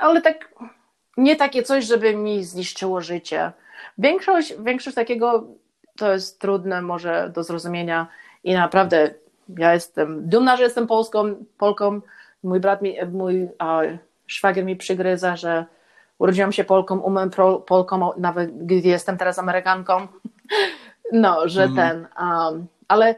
[0.00, 0.54] ale tak,
[1.16, 3.52] nie takie coś, żeby mi zniszczyło życie.
[3.98, 5.44] Większość, większość takiego
[5.96, 8.06] to jest trudne może do zrozumienia
[8.44, 9.14] i naprawdę
[9.58, 12.00] ja jestem dumna, że jestem Polską, Polką.
[12.42, 13.80] Mój brat, mi, mój a,
[14.26, 15.64] szwagier mi przygryza, że
[16.18, 17.30] urodziłam się Polką, umiem
[17.66, 20.06] Polką, nawet gdy jestem teraz Amerykanką.
[21.12, 21.76] No, że Mhm.
[21.76, 23.14] ten, um, ale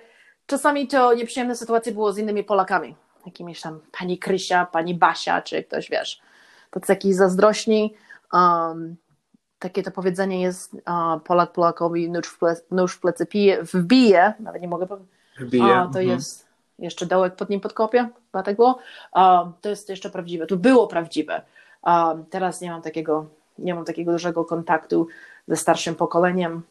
[0.46, 2.96] czasami to nieprzyjemne sytuacje było z innymi Polakami.
[3.26, 6.20] Jakimiś tam pani Krysia, pani Basia, czy ktoś, wiesz,
[6.70, 7.94] tacy taki zazdrośni.
[8.32, 8.96] Um,
[9.58, 14.32] takie to powiedzenie jest uh, Polak Polakowi nóż w, ple, nóż w plecy pije, wbije,
[14.40, 15.10] nawet nie mogę powiedzieć.
[15.40, 15.64] Wbije.
[15.64, 16.08] A, to Mhm.
[16.08, 16.46] jest
[16.78, 18.78] jeszcze dołek pod nim podkopie, chyba tak było.
[19.60, 21.42] To jest jeszcze prawdziwe, to było prawdziwe.
[22.30, 23.26] Teraz nie mam takiego,
[23.58, 25.08] nie mam takiego dużego kontaktu
[25.48, 26.62] ze starszym pokoleniem,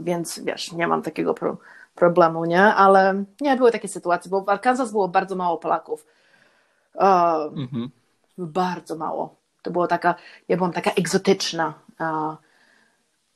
[0.00, 1.56] więc wiesz, nie mam takiego pro,
[1.94, 2.62] problemu, nie?
[2.62, 6.06] Ale nie, były takie sytuacje, bo w Arkansas było bardzo mało Polaków.
[7.56, 7.90] Mhm.
[8.38, 9.34] bardzo mało.
[9.62, 10.14] To było taka,
[10.48, 11.74] ja byłam taka egzotyczna.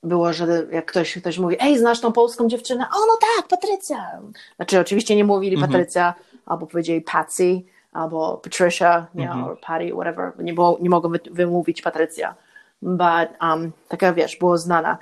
[0.03, 2.83] Było, że jak ktoś, ktoś mówi, ej, znasz tą polską dziewczynę?
[2.95, 4.19] O, no tak, Patrycja.
[4.55, 5.71] Znaczy, oczywiście nie mówili Mhm.
[5.71, 6.13] Patrycja,
[6.45, 7.61] albo powiedzieli Patsy,
[7.93, 9.43] albo Patricia, nie, Mhm.
[9.43, 10.31] or Patty, whatever.
[10.39, 12.35] Nie, było, nie mogą wy- wymówić Patrycja.
[12.81, 14.97] but um, taka wiesz, było znana.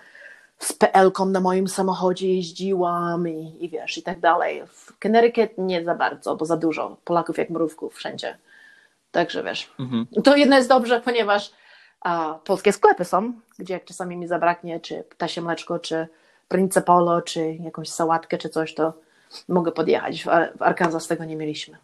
[0.59, 4.63] Z PL-ką na moim samochodzie jeździłam i, i wiesz, i tak dalej.
[4.67, 8.37] W Connecticut nie za bardzo, bo za dużo Polaków jak mrówków wszędzie.
[9.11, 10.05] Także wiesz, Mhm.
[10.23, 11.51] to jedno jest dobrze, ponieważ
[12.43, 16.07] polskie sklepy są, gdzie jak czasami mi zabraknie, czy ptasie mleczko, czy
[16.47, 18.93] prince polo, czy jakąś sałatkę, czy coś, to
[19.47, 20.23] mogę podjechać.
[20.23, 21.77] W, Ar- w Arkansas tego nie mieliśmy.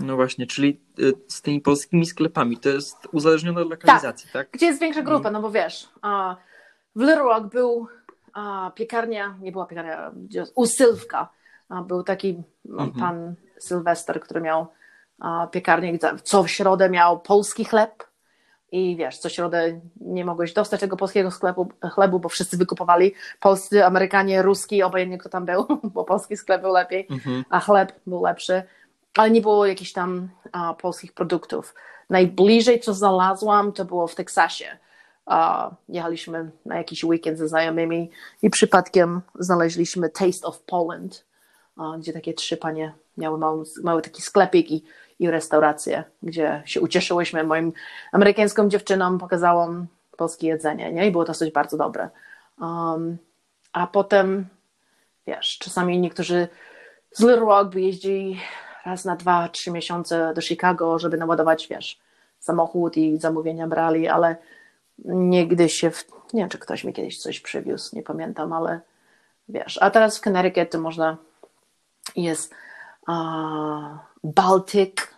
[0.00, 4.48] No właśnie, czyli y, z tymi polskimi sklepami to jest uzależnione od lokalizacji, tak?
[4.52, 5.88] Gdzie jest większa grupa, no bo wiesz,
[6.96, 7.86] w Little Rock był
[8.74, 10.12] piekarnia, nie była piekarnia,
[10.54, 11.28] u Sylwka.
[11.86, 12.92] Był taki Mhm.
[12.92, 14.66] pan Sylwester, który miał
[15.50, 18.04] piekarnię, co w środę miał polski chleb
[18.72, 23.84] i wiesz, co środę nie mogłeś dostać tego polskiego sklepu, chlebu, bo wszyscy wykupowali, polscy,
[23.84, 27.44] Amerykanie, Ruski, obojętnie kto tam był, bo polski sklep był lepiej Mhm.
[27.50, 28.62] a chleb był lepszy,
[29.16, 31.74] ale nie było jakichś tam a, polskich produktów.
[32.10, 34.66] Najbliżej, co znalazłam, to było w Teksasie.
[35.26, 38.10] A, jechaliśmy na jakiś weekend ze znajomymi
[38.42, 41.24] i przypadkiem znaleźliśmy Taste of Poland,
[41.76, 44.84] a, gdzie takie trzy panie miały mały, mały taki sklepik i,
[45.22, 47.44] i restaurację, gdzie się ucieszyłyśmy.
[47.44, 47.72] Moim
[48.12, 51.06] amerykańską dziewczynom pokazałam polskie jedzenie nie?
[51.06, 52.08] i było to dosyć bardzo dobre.
[52.60, 53.18] Um,
[53.72, 54.46] a potem
[55.26, 56.48] wiesz, czasami niektórzy
[57.12, 58.40] z Little Rock by jeździli
[58.84, 62.00] raz na dwa, trzy miesiące do Chicago, żeby naładować, wiesz,
[62.38, 64.36] samochód i zamówienia brali, ale
[65.04, 66.04] nigdy się, w...
[66.32, 68.80] nie wiem, czy ktoś mi kiedyś coś przywiózł, nie pamiętam, ale
[69.48, 71.16] wiesz, a teraz w Connecticut to można,
[72.16, 72.54] jest
[73.08, 75.11] uh, Baltic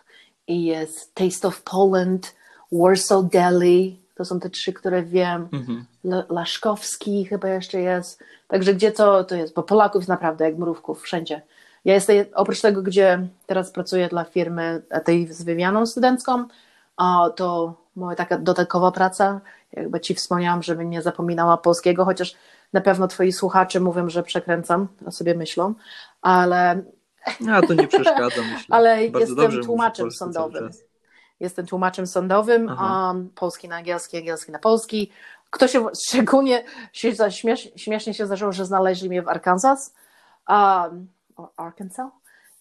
[0.47, 2.35] i jest Taste of Poland,
[2.71, 5.85] Warsaw Deli, to są te trzy, które wiem, Mhm.
[6.29, 8.23] Laszkowski chyba jeszcze jest.
[8.47, 11.41] Także gdzie to, to jest, bo Polaków jest naprawdę jak mrówków wszędzie.
[11.85, 16.45] Ja jestem, oprócz tego, gdzie teraz pracuję dla firmy tej z wymianą studencką,
[16.97, 19.41] a to moja taka dodatkowa praca,
[19.73, 22.35] jakby ci wspomniałam, żebym nie zapominała polskiego, chociaż
[22.73, 25.73] na pewno twoi słuchacze mówią, że przekręcam, o sobie myślą,
[26.21, 26.83] ale
[27.51, 28.75] A to nie przeszkadza, myślę.
[28.77, 30.69] Ale Bardzo jestem tłumaczem sądowym.
[31.39, 35.11] Jestem tłumaczem sądowym, um, polski na angielski, angielski na polski.
[35.49, 39.95] Kto się szczególnie się śmiesz, śmiesznie się zdarzyło, że znaleźli mnie w Arkansas.
[40.49, 41.07] Um,
[41.57, 42.11] Arkansas.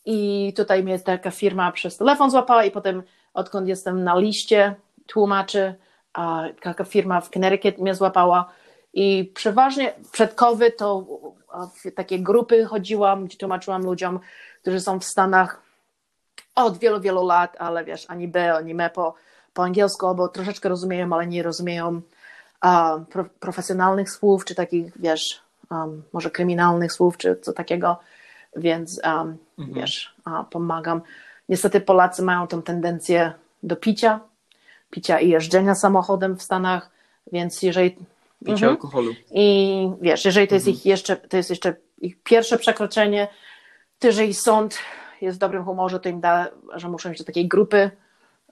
[0.05, 3.03] I tutaj mnie taka firma przez telefon złapała i potem
[3.35, 4.75] odkąd jestem na liście
[5.07, 5.75] tłumaczy,
[6.13, 8.51] a taka firma w Connecticut mnie złapała
[8.95, 11.07] i przeważnie przed COVID to
[11.85, 14.21] w takie grupy chodziłam, gdzie tłumaczyłam ludziom,
[14.63, 15.63] którzy są w Stanach
[16.55, 19.15] od wielu, wielu lat, ale wiesz, ani B, ani me po,
[19.55, 22.01] po angielsku, albo troszeczkę rozumieją, ale nie rozumieją
[23.11, 28.01] pro, profesjonalnych słów, czy takich, wiesz, um, może kryminalnych słów, czy co takiego,
[28.57, 29.75] więc um, Mhm.
[29.75, 31.01] wiesz, a, pomagam.
[31.49, 34.21] Niestety Polacy mają tą tendencję do picia,
[34.91, 36.91] picia i jeżdżenia samochodem w Stanach,
[37.33, 37.97] więc jeżeli
[38.45, 38.71] Picie Mhm.
[38.71, 39.15] alkoholu.
[39.31, 43.29] i wiesz, jeżeli to jest ich jeszcze, to jest jeszcze ich pierwsze przekroczenie,
[43.99, 44.79] to jeżeli sąd
[45.21, 47.91] jest w dobrym humorze, to im da, że muszą iść do takiej grupy,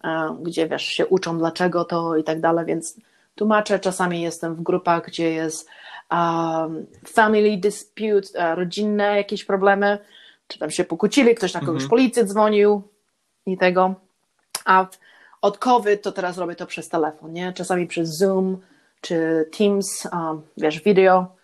[0.05, 2.97] e, gdzie wiesz, się uczą dlaczego to i tak dalej, więc
[3.35, 5.69] tłumaczę, czasami jestem w grupach, gdzie jest
[6.11, 9.99] um, family dispute, e, rodzinne jakieś problemy,
[10.49, 11.91] czy tam się pokłócili, ktoś na kogoś Mhm.
[11.91, 12.83] policję dzwonił
[13.47, 13.95] i tego,
[14.65, 14.87] a
[15.43, 17.53] od COVID to teraz robię to przez telefon, nie?
[17.53, 18.59] Czasami przez Zoom
[19.03, 20.09] czy Teams,
[20.57, 21.37] wiesz, video,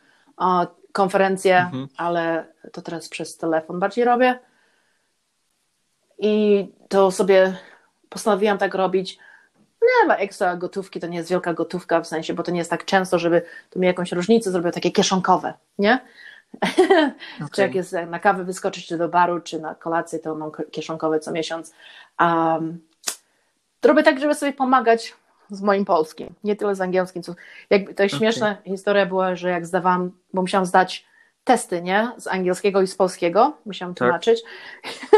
[0.92, 1.88] konferencje, Mhm.
[1.97, 4.38] ale to teraz przez telefon bardziej robię.
[6.18, 7.57] I to sobie
[8.09, 9.18] postanowiłam tak robić.
[9.83, 12.71] Nie ma ekstra gotówki, to nie jest wielka gotówka, w sensie, bo to nie jest
[12.71, 15.99] tak często, żeby to mi jakąś różnicę zrobił takie kieszonkowe, nie?
[17.38, 17.62] Czy Okej.
[17.62, 21.33] jak jest na kawę wyskoczyć, czy do baru, czy na kolację, to mam kieszonkowe co
[21.33, 21.73] miesiąc.
[22.21, 22.81] Um,
[23.85, 25.14] robię tak, żeby sobie pomagać
[25.51, 27.23] z moim polskim, nie tyle z angielskim.
[27.23, 27.35] Co,
[27.71, 28.19] jakby, to jest Okej.
[28.33, 31.07] śmieszna historia była, że jak zdawałam, bo musiałam zdać
[31.45, 32.13] testy, nie?
[32.17, 33.99] Z angielskiego i z polskiego, musiałam Tak.
[34.09, 34.43] tłumaczyć.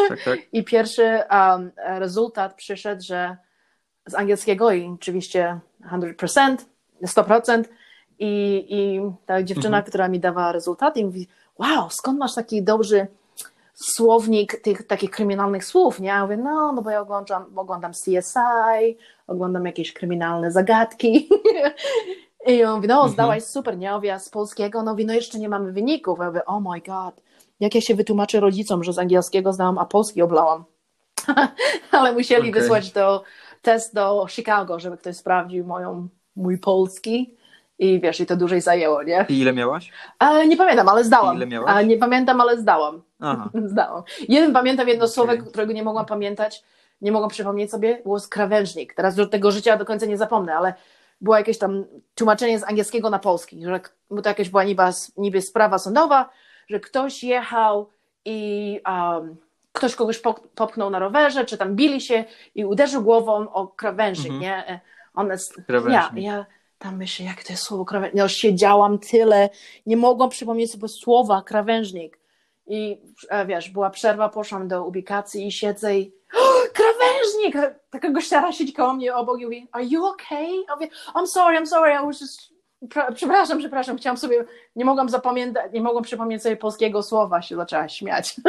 [0.09, 0.38] Tak, tak.
[0.53, 3.37] I pierwszy um, rezultat przyszedł, że
[4.07, 5.59] z angielskiego i oczywiście
[5.93, 6.57] 100%,
[7.03, 7.64] 100%.
[8.23, 9.85] I, i ta dziewczyna, Mhm.
[9.85, 13.07] która mi dawała rezultaty, mówi: Wow, skąd masz taki dobry
[13.83, 16.01] słownik tych takich kryminalnych słów?
[16.01, 16.09] Nie?
[16.09, 21.28] Ja mówię: No, no bo ja oglądam, oglądam CSI, oglądam jakieś kryminalne zagadki.
[22.47, 23.12] I on mówi: No, Mhm.
[23.12, 23.87] zdałaś super, nie?
[23.87, 26.18] Ja mówię, a z polskiego, no, mówi, no jeszcze nie mamy wyników.
[26.18, 27.20] Ja mówię: Oh my god,
[27.61, 30.64] jak ja się wytłumaczę rodzicom, że z angielskiego zdałam, a polski oblałam.
[31.93, 32.62] Ale musieli Okej.
[32.62, 33.22] wysłać do,
[33.62, 37.37] test do Chicago, żeby ktoś sprawdził moją, mój polski.
[37.78, 39.26] I wiesz, i to dłużej zajęło, nie?
[39.28, 39.93] I ile miałaś?
[40.18, 41.37] Ale nie pamiętam, ale zdałam.
[41.37, 41.70] Ile miałaś?
[41.74, 43.03] A nie pamiętam, ale zdałam.
[43.21, 43.51] Aha.
[43.73, 44.03] Zdałam.
[44.29, 45.14] Jeden pamiętam jedno Okej.
[45.14, 46.62] słowo, którego nie mogłam pamiętać,
[47.01, 48.95] nie mogłam przypomnieć sobie, było skrawężnik.
[48.95, 50.75] Teraz do tego życia do końca nie zapomnę, ale
[51.21, 54.83] było jakieś tam tłumaczenie z angielskiego na polski, że bo to jakaś była niby,
[55.16, 56.31] niby sprawa sądowa,
[56.68, 57.89] że ktoś jechał
[58.25, 59.37] i um,
[59.73, 60.23] ktoś kogoś
[60.55, 64.41] popchnął na rowerze, czy tam bili się i uderzył głową o krawężnik, mhm.
[64.41, 64.68] nie?
[64.68, 64.81] E,
[65.14, 65.37] one,
[65.89, 66.47] ja, ja
[66.79, 68.23] tam myślę, jak to jest słowo krawężnik.
[68.23, 69.49] No, siedziałam tyle,
[69.87, 72.20] nie mogłam przypomnieć sobie słowa krawężnik.
[72.71, 76.12] I e, wiesz, była przerwa, poszłam do ubikacji i siedzę i
[76.73, 77.81] krawężnik!
[77.91, 80.49] Taka gościara siedzi koło mnie obok i mówi, are you okay?
[80.75, 82.51] Mówię, I'm sorry, I'm sorry, I was just...
[83.14, 84.45] Przepraszam, przepraszam, chciałam sobie,
[84.77, 88.37] nie mogłam zapamiętać, nie mogłam przypomnieć sobie polskiego słowa, się zaczęła śmiać.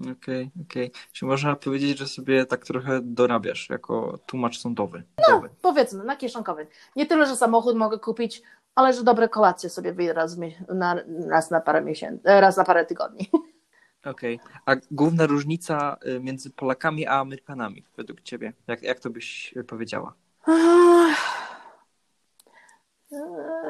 [0.00, 0.90] Okej, okay, okej.
[0.90, 1.02] Okay.
[1.12, 5.02] Czy można powiedzieć, że sobie tak trochę dorabiasz jako tłumacz sądowy?
[5.28, 6.66] No, powiedzmy, na kieszonkowy.
[6.96, 8.42] Nie tyle, że samochód mogę kupić,
[8.76, 10.36] ale że dobre kolacje sobie wyjdę raz,
[10.68, 10.96] na,
[11.28, 13.30] raz na parę miesięcy, raz na parę tygodni.
[14.04, 14.40] Okej.
[14.44, 14.60] Okay.
[14.66, 18.52] A główna różnica y, między Polakami a Amerykanami według ciebie?
[18.66, 20.14] Jak, jak to byś powiedziała?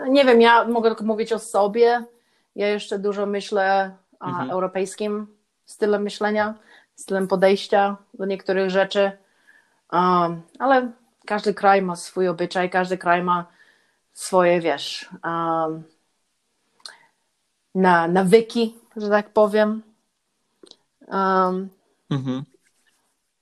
[0.08, 2.04] Nie wiem, ja mogę tylko mówić o sobie.
[2.56, 4.50] Ja jeszcze dużo myślę mhm.
[4.50, 5.26] europejskim
[5.64, 6.54] stylem myślenia,
[6.94, 9.12] stylem podejścia do niektórych rzeczy.
[9.92, 10.90] Um, ale
[11.26, 13.55] każdy kraj ma swój obyczaj, każdy kraj ma
[14.16, 15.82] swoje, wiesz, um,
[17.74, 19.82] na, nawyki, że tak powiem.
[21.08, 21.68] Um,
[22.10, 22.42] mhm.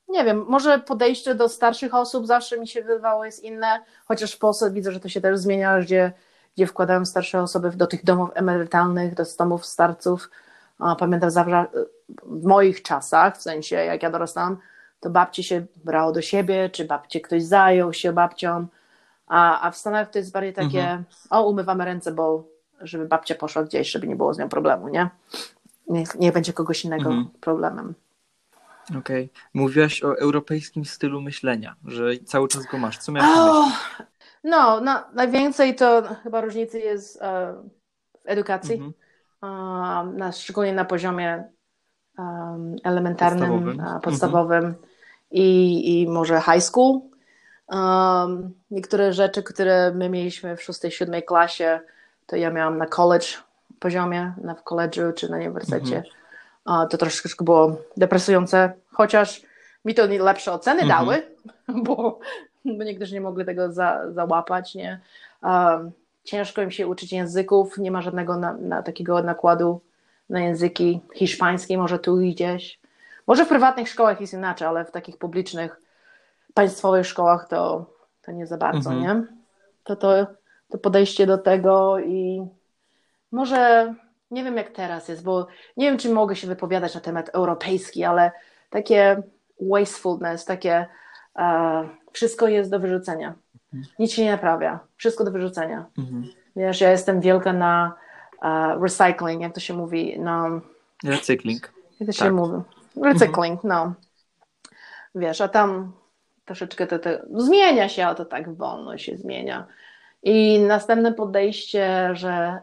[0.09, 4.39] Nie wiem, może podejście do starszych osób zawsze mi się wydawało jest inne, chociaż w
[4.39, 6.13] Polsce widzę, że to się też zmienia, gdzie,
[6.57, 10.31] gdzie wkładają starsze osoby do tych domów emerytalnych, do domów starców.
[10.99, 11.67] Pamiętam zawsze
[12.23, 14.59] w moich czasach, w sensie jak ja dorastałam,
[15.01, 18.67] to babci się brało do siebie, czy babcie ktoś zajął się babcią,
[19.27, 21.05] a, a w Stanach to jest bardziej takie, mhm.
[21.31, 22.45] o umywamy ręce, bo
[22.81, 25.11] żeby babcia poszła gdzieś, żeby nie było z nią problemu, nie?
[25.89, 27.29] Niech, nie będzie kogoś innego mhm.
[27.41, 27.95] problemem.
[28.91, 28.99] Okej.
[28.99, 29.29] Okay.
[29.55, 32.99] Mówiłaś o europejskim stylu myślenia, że cały czas go masz.
[32.99, 33.73] Co miałeś oh,
[34.45, 37.23] No, no, najwięcej to chyba różnicy jest uh,
[38.25, 40.17] w edukacji, mhm.
[40.17, 41.45] na, szczególnie na poziomie
[42.85, 44.85] elementarnym, podstawowym, uh, podstawowym mhm.
[45.31, 47.01] i, i może high school.
[47.69, 51.81] Um, niektóre rzeczy, które my mieliśmy w szóstej, siódmej klasie,
[52.27, 53.27] to ja miałam na college
[53.79, 56.03] poziomie, na, w college'u czy na uniwersytecie.
[56.67, 56.89] Mhm.
[56.89, 59.43] to troszeczkę było depresujące, chociaż
[59.85, 61.01] mi to lepsze oceny mhm.
[61.01, 61.23] dały,
[61.85, 62.19] bo,
[62.65, 65.01] bo niektórzy nie mogli tego za, załapać, nie?
[65.43, 65.93] Um,
[66.25, 69.81] ciężko im się uczyć języków, nie ma żadnego na, na takiego nakładu
[70.29, 72.81] na języki hiszpańskie, może tu gdzieś.
[73.27, 75.81] Może w prywatnych szkołach jest inaczej, ale w takich publicznych,
[76.55, 77.87] państwowych szkołach to,
[78.23, 79.21] to nie za bardzo, mhm.
[79.21, 79.27] nie?
[79.85, 80.27] To, to,
[80.69, 82.47] to podejście do tego i
[83.33, 83.95] może
[84.31, 85.47] nie wiem jak teraz jest, bo
[85.77, 88.33] nie wiem, czy mogę się wypowiadać na temat europejski, ale
[88.71, 89.23] takie
[89.61, 90.87] wastefulness, takie
[91.37, 93.35] uh, wszystko jest do wyrzucenia.
[93.99, 94.81] Nic się nie naprawia.
[94.97, 95.85] Wszystko do wyrzucenia.
[95.99, 96.25] Mhm.
[96.57, 97.95] Wiesz, ja jestem wielka na
[98.43, 100.61] uh, recycling, jak to się mówi, no...
[101.05, 101.73] Recykling.
[102.01, 102.33] Jak to się tak.
[102.33, 102.63] mówi?
[103.03, 103.69] Recykling, mhm.
[103.69, 103.95] no.
[105.15, 105.93] Wiesz, a tam
[106.45, 109.67] troszeczkę to, to zmienia się, ale to tak wolno się zmienia.
[110.23, 112.59] I następne podejście, że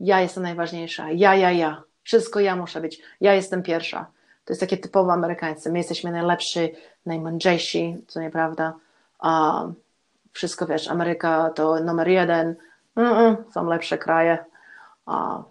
[0.00, 4.06] ja jestem najważniejsza, ja, ja, ja, wszystko ja muszę być, ja jestem pierwsza.
[4.44, 5.70] To jest takie typowo amerykańskie.
[5.70, 6.72] My jesteśmy najlepsi,
[7.06, 8.74] najmądrzejsi, co nieprawda.
[9.22, 9.74] Um,
[10.32, 12.54] wszystko wiesz, Ameryka to numer jeden,
[12.96, 14.38] mm -mm, są lepsze kraje.
[15.06, 15.42] Um,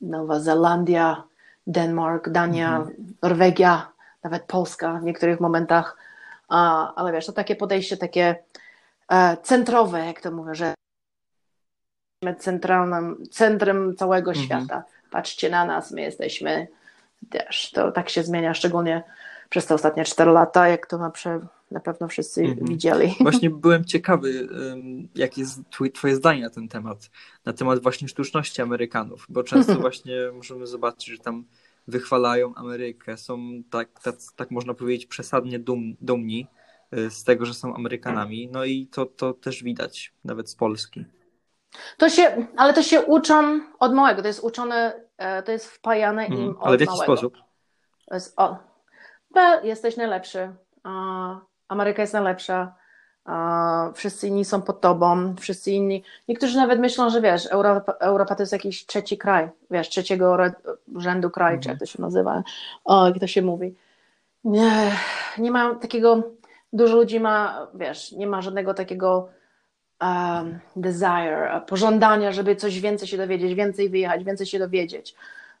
[0.00, 1.22] Nowa Zelandia,
[1.66, 3.14] Denmark, Dania, mhm.
[3.22, 3.92] Norwegia,
[4.24, 5.96] nawet Polska w niektórych momentach.
[6.96, 8.36] Ale wiesz, to takie podejście takie
[9.10, 10.74] uh, centrowe, jak to mówię, że
[12.38, 14.46] centralnym, centrum całego mhm.
[14.46, 14.84] świata.
[15.10, 16.68] Patrzcie na nas, my jesteśmy
[17.30, 17.70] też.
[17.70, 19.02] To tak się zmienia, szczególnie
[19.48, 21.40] przez te ostatnie 4 lata, jak to na, prze,
[21.70, 22.66] na pewno wszyscy mhm.
[22.66, 23.14] widzieli.
[23.20, 24.48] Właśnie byłem ciekawy,
[25.14, 25.60] jakie jest
[25.92, 27.10] twoje zdanie na ten temat,
[27.44, 31.44] na temat właśnie sztuczności Amerykanów, bo często właśnie możemy zobaczyć, że tam
[31.88, 36.48] wychwalają Amerykę, są tak, tak, tak można powiedzieć przesadnie dum, dumni
[36.94, 41.04] y, z tego, że są Amerykanami, no i to, to też widać nawet z Polski.
[41.96, 46.26] To się, ale to się uczą od małego, to jest uczone, e, to jest wpajane
[46.26, 47.16] im mm, od Ale w jaki małego.
[47.16, 47.36] sposób?
[48.10, 48.56] Jest, o,
[49.62, 50.54] jesteś najlepszy,
[51.68, 52.74] Ameryka jest najlepsza,
[53.94, 58.42] wszyscy inni są pod tobą, wszyscy inni, niektórzy nawet myślą, że wiesz, Europa, Europa to
[58.42, 60.36] jest jakiś trzeci kraj, wiesz, trzeciego
[60.96, 61.62] rzędu kraj, mm.
[61.62, 62.42] czy jak to się nazywa,
[62.84, 63.74] o, jak to się mówi.
[64.44, 64.90] Nie,
[65.38, 66.22] nie ma takiego,
[66.72, 69.28] dużo ludzi ma, wiesz, nie ma żadnego takiego
[70.00, 75.14] um, desire, pożądania, żeby coś więcej się dowiedzieć, więcej wyjechać, więcej się dowiedzieć.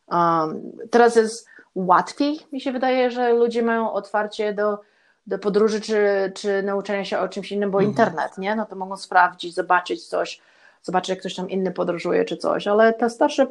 [0.06, 4.78] Um, teraz jest łatwiej, mi się wydaje, że ludzie mają otwarcie do,
[5.26, 7.88] do podróży czy, czy nauczenia się o czymś innym, bo Mhm.
[7.90, 8.56] internet, nie?
[8.56, 10.40] No to mogą sprawdzić, zobaczyć coś,
[10.82, 13.46] zobaczyć jak ktoś tam inny podróżuje czy coś, ale te starsze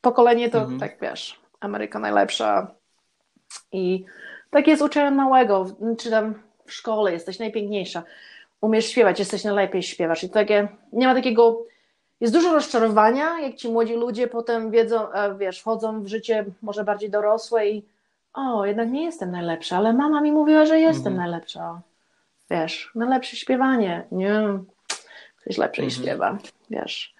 [0.00, 0.78] pokolenie to Mhm.
[0.80, 2.74] tak wiesz, Ameryka najlepsza
[3.72, 4.04] i
[4.50, 5.66] tak jest uczenia małego,
[5.98, 6.34] czy tam
[6.66, 8.02] w szkole jesteś najpiękniejsza,
[8.60, 11.62] umiesz śpiewać, jesteś najlepiej śpiewasz i takie, nie ma takiego
[12.20, 16.84] jest dużo rozczarowania, jak ci młodzi ludzie potem wiedzą, e, wiesz, wchodzą w życie może
[16.84, 17.84] bardziej dorosłe i
[18.38, 21.16] o, jednak nie jestem najlepsza, ale mama mi mówiła, że jestem Mhm.
[21.16, 21.80] najlepsza.
[22.50, 24.06] Wiesz, najlepsze śpiewanie.
[24.12, 24.40] Nie,
[25.40, 26.02] ktoś lepszej Mhm.
[26.02, 26.38] śpiewa,
[26.70, 27.14] wiesz.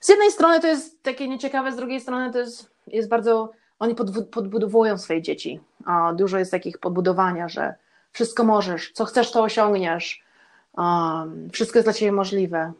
[0.00, 3.94] Z jednej strony to jest takie nieciekawe, z drugiej strony to jest, jest bardzo, oni
[4.30, 5.60] podbudowują swoje dzieci.
[5.84, 7.74] A dużo jest takich podbudowania, że
[8.12, 10.22] wszystko możesz, co chcesz, to osiągniesz.
[10.78, 12.72] Um, wszystko jest dla ciebie możliwe.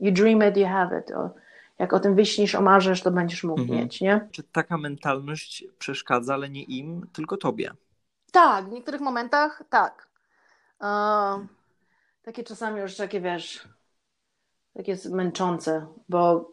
[0.00, 1.10] You dream it, you have it.
[1.10, 1.30] O,
[1.78, 3.78] jak o tym wyśnisz, omarzysz, to będziesz mógł Mhm.
[3.80, 4.28] mieć, nie?
[4.32, 7.70] Czy taka mentalność przeszkadza, ale nie im, tylko tobie?
[8.32, 10.08] Tak, w niektórych momentach tak.
[10.82, 10.86] E,
[12.22, 13.68] takie czasami już takie, wiesz,
[14.74, 16.52] takie jest męczące, bo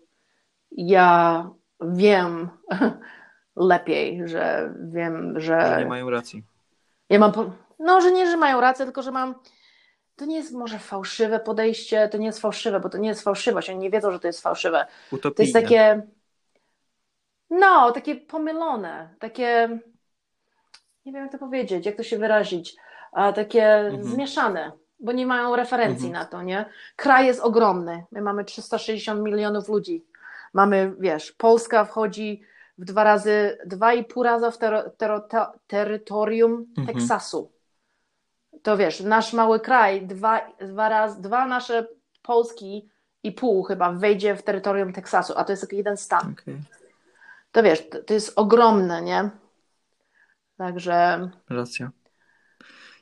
[0.71, 1.49] ja
[1.81, 2.49] wiem
[3.55, 5.61] lepiej, że wiem, że...
[5.61, 6.43] Że nie mają racji.
[7.09, 7.31] Ja mam.
[7.31, 7.51] Po...
[7.79, 9.35] No, że nie, że mają rację, tylko że mam.
[10.15, 13.69] To nie jest może fałszywe podejście, to nie jest fałszywe, bo to nie jest fałszywość.
[13.69, 14.85] Oni nie wiedzą, że to jest fałszywe.
[15.09, 15.43] To Utopijne.
[15.43, 16.01] jest takie.
[17.49, 19.79] No, takie pomylone, takie.
[21.05, 22.75] Nie wiem, jak to powiedzieć, jak to się wyrazić.
[23.11, 24.03] A takie Mhm.
[24.03, 26.23] zmieszane, bo nie mają referencji Mhm.
[26.23, 26.65] na to, nie?
[26.95, 28.03] Kraj jest ogromny.
[28.11, 30.05] My mamy 360 milionów ludzi.
[30.53, 32.41] Mamy, wiesz, Polska wchodzi
[32.77, 36.87] w dwa razy, dwa i pół raza w tero, tero, te, terytorium Mhm.
[36.97, 37.51] Teksasu.
[38.65, 41.87] To wiesz, nasz mały kraj, dwa, dwa, raz, dwa nasze
[42.21, 42.89] Polski
[43.23, 46.33] i pół chyba wejdzie w terytorium Teksasu, a to jest tylko jeden stan.
[46.41, 46.57] Okej,
[47.51, 49.29] To wiesz, to, to jest ogromne, nie?
[50.57, 51.91] Także racja.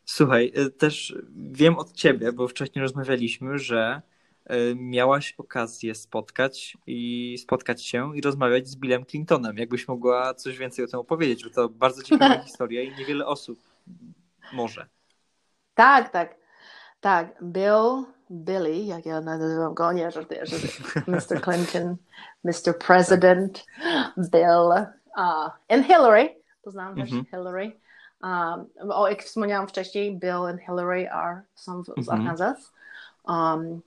[0.05, 4.01] Słuchaj, y, też wiem od ciebie, bo wcześniej rozmawialiśmy, że
[4.51, 9.57] y, miałaś okazję spotkać i spotkać się i rozmawiać z Billem Clintonem.
[9.57, 13.59] Jakbyś mogła coś więcej o tym opowiedzieć, bo to bardzo ciekawa historia i niewiele osób
[14.53, 14.87] może.
[15.75, 16.35] Tak, tak,
[17.01, 17.43] tak.
[17.43, 20.55] Bill, Billy, jak ja nazywam go, nie, żartuję, że
[21.07, 21.41] Mr.
[21.43, 21.95] Clinton,
[22.43, 22.77] Mr.
[22.87, 23.65] President,
[24.17, 27.25] Bill uh, and Hillary, poznałam też Mhm.
[27.25, 27.79] Hillary.
[28.23, 32.19] Um, o, jak wspomniałam wcześniej, Bill and Hillary are, są z, z Mhm.
[32.21, 32.73] Arkansas.
[33.23, 33.81] Um,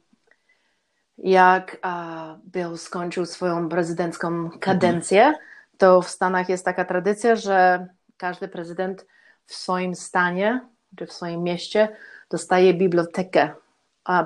[1.19, 5.35] jak uh, Bill skończył swoją prezydencką kadencję,
[5.79, 9.07] to w Stanach jest taka tradycja, że każdy prezydent
[9.47, 10.61] w swoim stanie
[10.97, 11.89] czy w swoim mieście
[12.31, 13.51] dostaje bibliotekę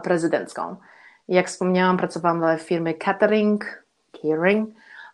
[0.03, 0.77] prezydencką.
[1.29, 4.71] Jak wspomniałam, pracowałam dla firmy Catering, Catering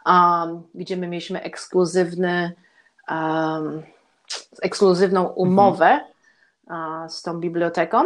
[0.06, 2.52] um, gdzie my mieliśmy ekskluzywny,
[3.10, 3.82] um,
[4.62, 6.00] ekskluzywną umowę
[6.66, 8.04] a, z tą biblioteką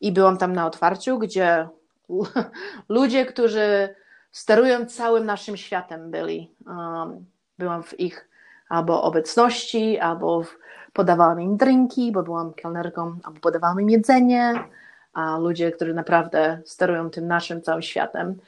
[0.00, 1.68] i byłam tam na otwarciu, gdzie
[2.88, 3.94] ludzie, którzy
[4.32, 6.50] sterują całym naszym światem byli.
[6.66, 7.26] Um,
[7.58, 8.28] byłam w ich
[8.68, 10.58] albo obecności, albo w,
[10.92, 14.64] podawałam im drinki, bo byłam kelnerką, albo podawałam im jedzenie,
[15.12, 18.38] a ludzie, którzy naprawdę sterują tym naszym całym światem.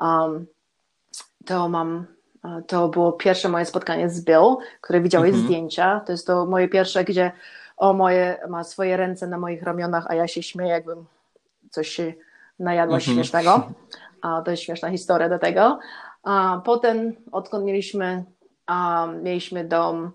[0.00, 0.46] Um,
[1.46, 2.06] to mam,
[2.44, 5.44] e, to było pierwsze moje spotkanie z Bill, które widziałeś Mhm.
[5.44, 6.00] zdjęcia.
[6.00, 7.32] To jest to moje pierwsze, gdzie
[7.76, 11.04] o moje, ma swoje ręce na moich ramionach, a ja się śmieję, jakbym
[11.70, 12.12] coś się
[12.58, 13.14] najadła Mhm.
[13.14, 13.70] śmiesznego.
[14.22, 15.78] A, to jest śmieszna historia do tego.
[16.22, 18.24] A, potem, odkąd mieliśmy,
[18.66, 20.12] a, mieliśmy dom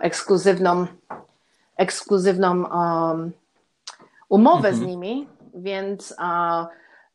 [0.00, 0.86] ekskluzywną,
[1.76, 3.32] ekskluzywną um,
[4.28, 4.74] umowę Mhm.
[4.76, 6.14] z nimi, więc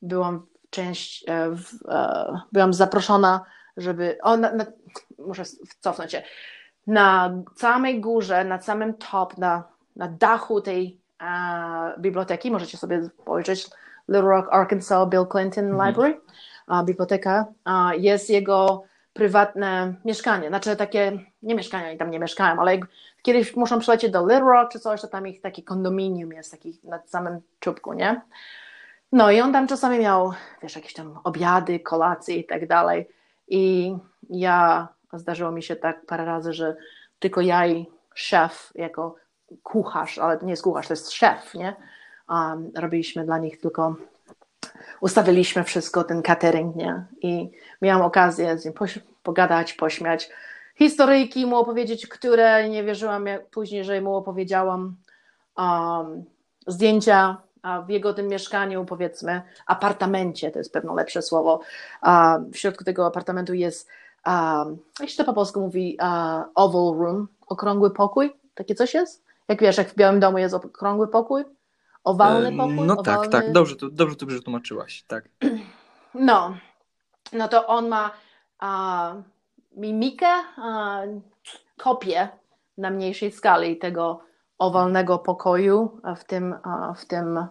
[0.02, 3.46] byłam część, e, w, e, byłam zaproszona,
[3.78, 4.66] żeby, o, na, na,
[5.20, 5.44] muszę
[5.80, 6.24] cofnąć się,
[6.88, 9.64] na samej górze, na samym top, na,
[9.96, 11.26] na dachu tej e,
[12.00, 13.68] biblioteki, możecie sobie spojrzeć,
[14.08, 15.88] Little Rock, Arkansas, Bill Clinton Mhm.
[15.90, 16.22] Library,
[16.68, 17.46] a, biblioteka,
[17.98, 18.84] jest jego
[19.16, 22.80] prywatne mieszkanie, znaczy takie, nie mieszkanie, oni tam nie mieszkają, ale
[23.22, 26.80] kiedyś muszą przylecieć do Little Rock czy coś, to tam ich takie kondominium jest, taki
[26.84, 28.22] na samym czubku, nie?
[29.12, 33.08] No i on tam czasami miał, wiesz, jakieś tam obiady, kolacje i tak dalej
[33.48, 33.94] i
[34.30, 36.76] ja, zdarzyło mi się tak parę razy, że
[37.20, 39.16] tylko ja i szef jako
[39.64, 41.76] kucharz, ale nie jest kucharz, to jest szef, nie?
[42.30, 43.96] Um, robiliśmy dla nich tylko,
[45.02, 47.06] ustawiliśmy wszystko, ten catering, nie?
[47.22, 47.52] I
[47.82, 50.30] miałam okazję z nim poś- pogadać, pośmiać,
[50.76, 54.96] historyjki mu opowiedzieć, które nie wierzyłam jak później, że mu opowiedziałam,
[55.58, 56.26] um,
[56.68, 57.38] zdjęcia
[57.86, 61.60] w jego tym mieszkaniu, powiedzmy, apartamencie, to jest pewno lepsze słowo,
[62.02, 63.90] a w środku tego apartamentu jest,
[64.26, 65.98] um, jak się to po polsku mówi,
[66.56, 69.26] oval room, okrągły pokój, takie coś jest?
[69.48, 71.44] Jak wiesz, jak w Białym Domu jest okrągły pokój,
[72.06, 72.88] owalny pokój.
[72.88, 73.32] No tak, owalny...
[73.32, 75.30] tak, dobrze to, dobrze to przetłumaczyłaś, tak.
[76.20, 76.58] No,
[77.34, 78.12] no to on ma
[78.60, 79.14] a,
[79.78, 80.28] mimikę,
[80.58, 81.02] a,
[81.78, 82.30] kopię
[82.78, 84.22] na mniejszej skali tego
[84.58, 87.48] owalnego pokoju w tym, a, w tym,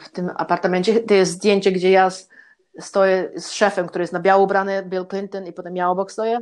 [0.00, 1.00] w tym apartamencie.
[1.00, 2.08] To jest zdjęcie, gdzie ja
[2.80, 6.40] stoję z szefem, który jest na biało ubrany, Bill Clinton, i potem ja obok stoję.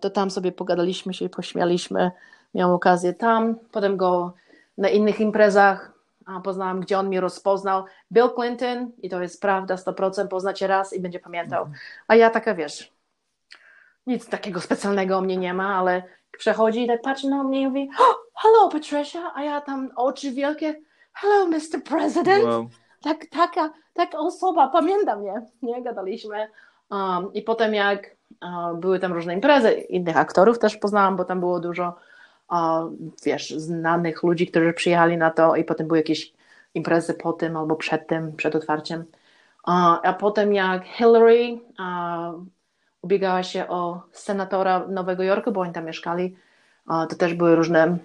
[0.00, 2.10] To tam sobie pogadaliśmy się, pośmialiśmy.
[2.54, 4.34] Miałam okazję tam, potem go
[4.78, 5.92] na innych imprezach
[6.26, 7.84] a, poznałam, gdzie on mnie rozpoznał.
[8.12, 11.66] Bill Clinton, i to jest prawda, 100%, poznacie raz i będzie pamiętał.
[12.08, 12.92] A ja taka, wiesz,
[14.06, 16.02] nic takiego specjalnego o mnie nie ma, ale
[16.38, 20.30] przechodzi i tak patrzy na mnie i mówi, oh, hello Patricia, a ja tam oczy
[20.32, 20.74] wielkie,
[21.12, 21.82] hello Mr.
[21.88, 22.44] President.
[22.44, 22.68] Wow.
[23.02, 26.48] Tak, taka, taka osoba, pamięta mnie, nie, gadaliśmy.
[26.90, 31.40] Um, I potem jak uh, były tam różne imprezy, innych aktorów też poznałam, bo tam
[31.40, 31.94] było dużo,
[33.24, 36.32] wiesz, znanych ludzi, którzy przyjechali na to i potem były jakieś
[36.74, 39.04] imprezy po tym albo przed tym, przed otwarciem.
[40.02, 41.58] A potem jak Hillary
[43.02, 46.36] ubiegała się o senatora Nowego Jorku, bo oni tam mieszkali,
[46.88, 47.98] to też były różne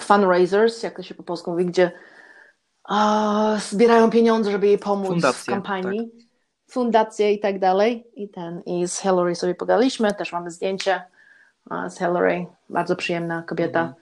[0.00, 1.90] fundraisers, jak to się po polsku mówi, gdzie
[3.58, 6.10] zbierają pieniądze, żeby jej pomóc w Fundacje, kampanii.
[6.70, 8.06] Fundacje i tak dalej.
[8.14, 11.02] I ten, i z Hillary sobie pogadaliśmy, też mamy zdjęcie
[11.88, 12.46] z Hillary.
[12.68, 13.80] Bardzo przyjemna kobieta.
[13.80, 14.00] Mhm.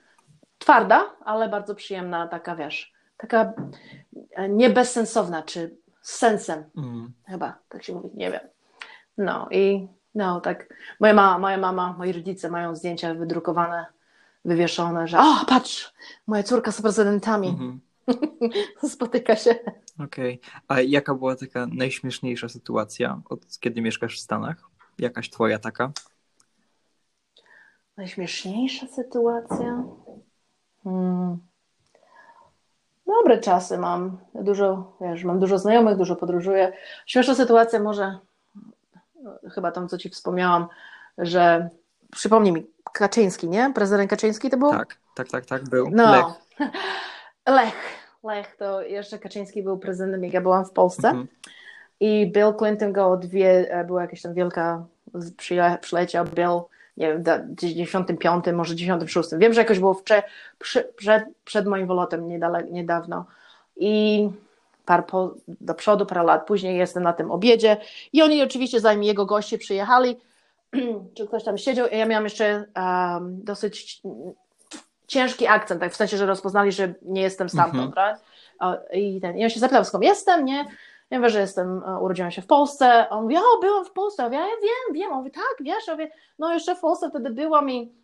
[0.58, 3.52] Twarda, ale bardzo przyjemna, taka wiesz, taka
[4.32, 6.64] e, nie bezsensowna, czy z sensem.
[6.76, 7.12] Mm.
[7.26, 8.40] Chyba, tak się mówi, nie wiem.
[9.18, 10.74] No i no, tak.
[11.00, 13.86] Moja mama, moja mama, moi rodzice mają zdjęcia wydrukowane,
[14.44, 15.94] wywieszone, że o, patrz,
[16.26, 17.80] moja córka z prezydentami Mhm.
[18.94, 19.54] spotyka się.
[20.04, 20.40] Okej.
[20.68, 24.56] A jaka była taka najśmieszniejsza sytuacja, od kiedy mieszkasz w Stanach?
[24.98, 25.92] Jakaś twoja taka?
[27.98, 29.84] Najśmieszniejsza sytuacja?
[30.84, 31.38] Hmm.
[33.06, 34.18] Dobre czasy mam.
[34.34, 36.72] Dużo, wiesz, mam dużo znajomych, dużo podróżuję.
[37.06, 38.18] Śmieszna sytuacja może,
[39.54, 40.66] chyba tam, co ci wspomniałam,
[41.18, 41.68] że
[42.12, 43.72] przypomnij mi, Kaczyński, nie?
[43.74, 44.70] Prezydent Kaczyński to był?
[44.70, 45.90] Tak, tak, tak, tak, był.
[45.90, 46.12] No.
[46.12, 46.70] Lech.
[47.56, 47.74] Lech.
[48.24, 51.08] Lech, to jeszcze Kaczyński był prezydentem, jak ja byłam w Polsce.
[51.08, 51.28] Mhm.
[52.00, 54.84] I Bill Clinton go odwie, e, była jakaś tam wielka,
[55.80, 56.60] przyleciał Bill,
[56.98, 59.28] nie wiem, w 95, może 96.
[59.38, 60.22] Wiem, że jakoś było wcze,
[60.58, 63.24] przy, przed, przed moim wylotem niedale, niedawno.
[63.76, 64.28] I
[64.84, 67.76] par po, do przodu, parę lat później jestem na tym obiedzie
[68.12, 70.16] i oni oczywiście, zanim jego goście przyjechali,
[71.14, 74.02] czy ktoś tam siedział, ja miałam jeszcze um, dosyć
[75.06, 78.08] ciężki akcent, tak w sensie, że rozpoznali, że nie jestem stamtąd, Mhm.
[78.08, 78.24] right?
[78.92, 80.64] I, ten, I on się zapytał, skąd jestem, nie?
[81.10, 83.08] Ja mówię, że jestem, e, urodziłam się w Polsce.
[83.10, 84.22] On mówi, o, byłam w Polsce.
[84.22, 85.12] Ja mówię, ja wiem, wiem.
[85.12, 85.86] On mówi, tak, wiesz?
[85.86, 87.94] Ja mówię, no jeszcze w Polsce wtedy byłam i,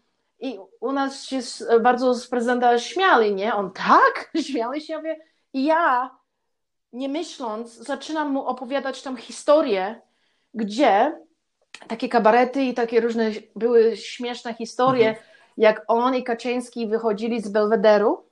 [0.40, 3.54] i u nas się z, bardzo z prezydenta śmiali, nie?
[3.54, 4.30] On, tak?
[4.46, 4.92] Śmiali się?
[4.92, 5.16] Ja mówię,
[5.52, 6.10] i ja,
[6.92, 10.00] nie myśląc, zaczynam mu opowiadać tam historię,
[10.54, 11.18] gdzie
[11.88, 15.26] takie kabarety i takie różne były śmieszne historie, Mhm.
[15.56, 18.24] jak on i Kaczyński wychodzili z Belwederu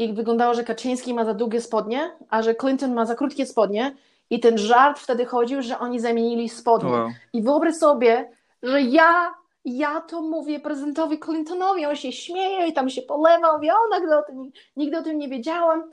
[0.00, 3.94] i wyglądało, że Kaczyński ma za długie spodnie, a że Clinton ma za krótkie spodnie
[4.30, 6.90] i ten żart wtedy chodził, że oni zamienili spodnie.
[6.90, 7.08] Wow.
[7.32, 8.30] I wyobraź sobie,
[8.62, 9.34] że ja,
[9.64, 14.16] ja to mówię prezydentowi Clintonowi, on się śmieje i tam się polewa, mówię, o, nigdy
[14.16, 15.92] o tym, nigdy o tym nie wiedziałam.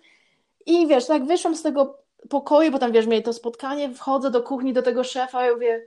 [0.66, 1.98] I wiesz, tak wyszłam z tego
[2.30, 5.84] pokoju, bo tam, wiesz, mieli to spotkanie, wchodzę do kuchni, do tego szefa i mówię,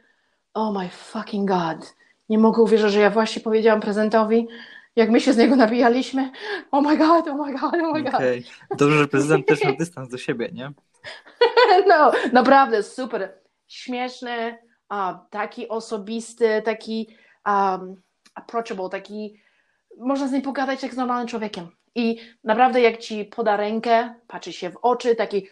[0.54, 1.94] oh my fucking god,
[2.28, 4.48] nie mogę uwierzyć, że ja właśnie powiedziałam prezydentowi,
[4.96, 6.30] jak my się z niego nabijaliśmy,
[6.70, 8.14] oh my god, oh my god, oh my god.
[8.14, 8.44] Okej.
[8.76, 10.72] Dobrze, że prezydent też ma dystans do siebie, nie?
[11.88, 13.38] No, naprawdę super.
[13.68, 17.16] Śmieszny, a, taki osobisty, taki
[17.46, 18.02] um,
[18.34, 19.40] approachable, taki
[19.98, 21.68] można z nim pogadać jak z normalnym człowiekiem.
[21.94, 25.48] I naprawdę jak ci poda rękę, patrzy się w oczy, taki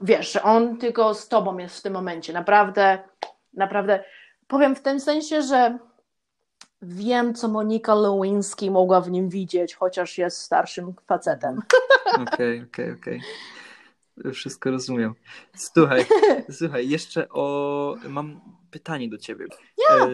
[0.00, 2.32] wiesz, że on tylko z tobą jest w tym momencie.
[2.32, 2.98] Naprawdę,
[3.54, 4.04] naprawdę
[4.46, 5.78] powiem w tym sensie, że
[6.82, 11.60] wiem, co Monika Lewinsky mogła w nim widzieć, chociaż jest starszym facetem.
[12.22, 13.20] Okej, okej, okej.
[14.32, 15.14] Wszystko rozumiem.
[15.56, 16.04] Słuchaj,
[16.58, 17.94] słuchaj, jeszcze o.
[18.08, 19.46] Mam pytanie do ciebie.
[19.90, 20.08] E,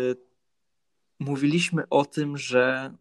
[1.19, 2.93] Mówiliśmy o tym, że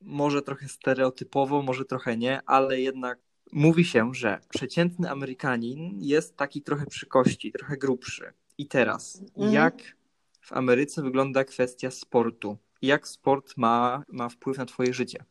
[0.00, 3.18] może trochę stereotypowo, może trochę nie, ale jednak
[3.52, 8.32] mówi się, że przeciętny Amerykanin jest taki trochę przy kości, trochę grubszy.
[8.58, 9.52] I teraz, Mhm.
[9.54, 9.74] jak
[10.40, 12.56] w Ameryce wygląda kwestia sportu?
[12.82, 15.24] Jak sport ma, ma wpływ na twoje życie?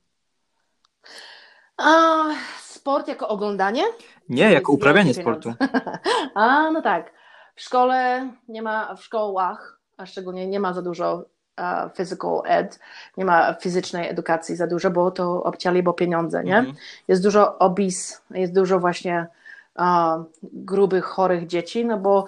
[1.77, 2.23] A,
[2.59, 3.83] sport jako oglądanie?
[4.29, 5.53] Nie, jako uprawianie sportu.
[6.35, 7.13] A, no tak.
[7.55, 11.25] W szkole nie ma, w szkołach, a szczególnie nie ma za dużo
[11.97, 12.79] physical ed,
[13.17, 16.57] nie ma fizycznej edukacji za dużo, bo to obcięli, bo pieniądze, nie?
[16.57, 16.77] Mhm.
[17.07, 19.27] Jest dużo obis, jest dużo właśnie
[20.43, 22.25] grubych, chorych dzieci, no bo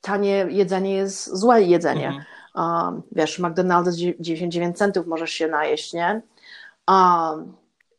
[0.00, 2.06] tanie jedzenie jest złe jedzenie.
[2.06, 2.24] Mhm.
[2.58, 6.22] Um, wiesz, McDonald's 99 centów możesz się najeść, nie?
[6.88, 7.56] Um,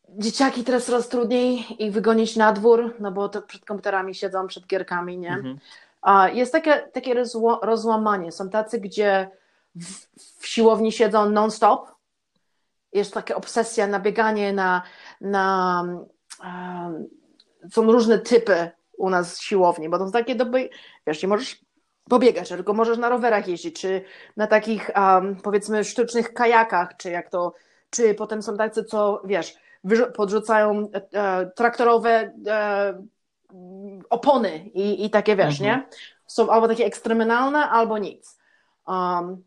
[0.09, 4.67] dzieciaki teraz coraz trudniej ich wygonić na dwór, no bo to przed komputerami siedzą, przed
[4.67, 5.33] gierkami, nie?
[5.33, 5.59] Mhm.
[6.01, 8.31] A jest takie, takie rozło, rozłamanie.
[8.31, 9.29] Są tacy, gdzie
[9.75, 10.07] w,
[10.41, 11.91] w siłowni siedzą non-stop.
[12.93, 14.81] Jest taka obsesja na bieganie, na,
[15.21, 15.83] na
[16.43, 17.07] um,
[17.71, 20.69] są różne typy u nas siłowni, bo to są takie doby,
[21.07, 21.65] wiesz, nie możesz
[22.09, 24.01] pobiegać, tylko możesz na rowerach jeździć, czy
[24.37, 27.53] na takich um, powiedzmy sztucznych kajakach, czy jak to,
[27.89, 29.55] czy potem są tacy, co wiesz,
[30.15, 33.03] podrzucają e, e, traktorowe e,
[34.09, 35.79] opony i, i takie wiesz, Mhm.
[35.79, 35.87] nie?
[36.27, 38.39] Są albo takie ekstremalne, albo nic.
[38.87, 39.43] Um,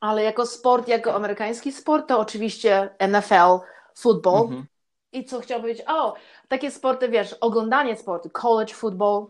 [0.00, 3.58] ale jako sport, jako amerykański sport, to oczywiście NFL,
[3.94, 4.42] football.
[4.42, 4.66] Mhm.
[5.12, 5.84] I co chciałam powiedzieć?
[5.88, 6.14] O,
[6.48, 9.26] takie sporty, wiesz, oglądanie sportu, college football,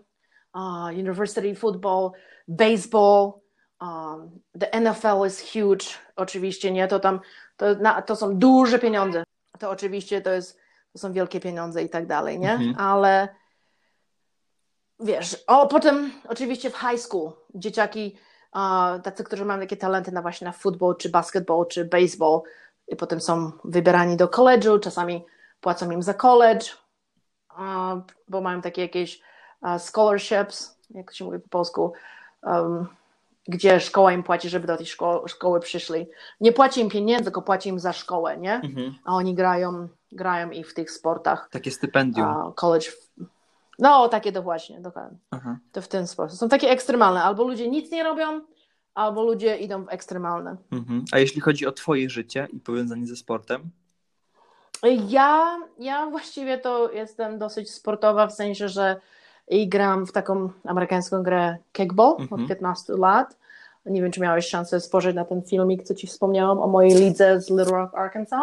[0.55, 2.11] uh, university football,
[2.49, 3.32] baseball,
[3.80, 5.86] um, the NFL is huge,
[6.16, 6.88] oczywiście, nie?
[6.88, 7.20] To tam,
[7.57, 9.24] to, na, to są duże pieniądze.
[9.59, 10.59] To oczywiście to jest,
[10.93, 12.53] to są wielkie pieniądze i tak dalej, nie?
[12.53, 12.74] Mhm.
[12.78, 13.28] Ale
[15.01, 18.18] wiesz, o, potem oczywiście w high school dzieciaki,
[18.55, 22.40] uh, tacy, którzy mają takie talenty na właśnie na football, czy basketball, czy baseball
[22.88, 25.24] i potem są wybierani do college'u, czasami
[25.61, 26.66] płacą im za college,
[27.51, 29.20] uh, bo mają takie jakieś
[29.62, 31.93] uh, scholarships, jak się mówi po polsku,
[32.43, 32.86] um,
[33.49, 36.07] gdzie szkoła im płaci, żeby do tej szko- szkoły przyszli.
[36.40, 38.55] Nie płaci im pieniędzy, tylko płaci im za szkołę, nie?
[38.55, 38.95] Mhm.
[39.05, 42.26] A oni grają, grają i w tych sportach Takie stypendium.
[42.26, 42.86] a, college.
[43.78, 45.18] No, takie to właśnie, dokładnie.
[45.30, 45.57] Aha.
[45.72, 46.38] To w ten sposób.
[46.38, 47.22] Są takie ekstremalne.
[47.22, 48.40] Albo ludzie nic nie robią,
[48.95, 50.57] albo ludzie idą w ekstremalne.
[50.72, 51.05] Mhm.
[51.12, 53.70] A jeśli chodzi o twoje życie i powiązanie ze sportem?
[55.09, 59.01] Ja, ja właściwie to jestem dosyć sportowa, w sensie, że
[59.49, 62.43] i gram w taką amerykańską grę kickball Mhm.
[62.43, 63.36] od 15 lat.
[63.86, 67.40] Nie wiem, czy miałeś szansę spojrzeć na ten filmik, co ci wspomniałam o mojej lidze
[67.40, 68.40] z Little Rock, Arkansas.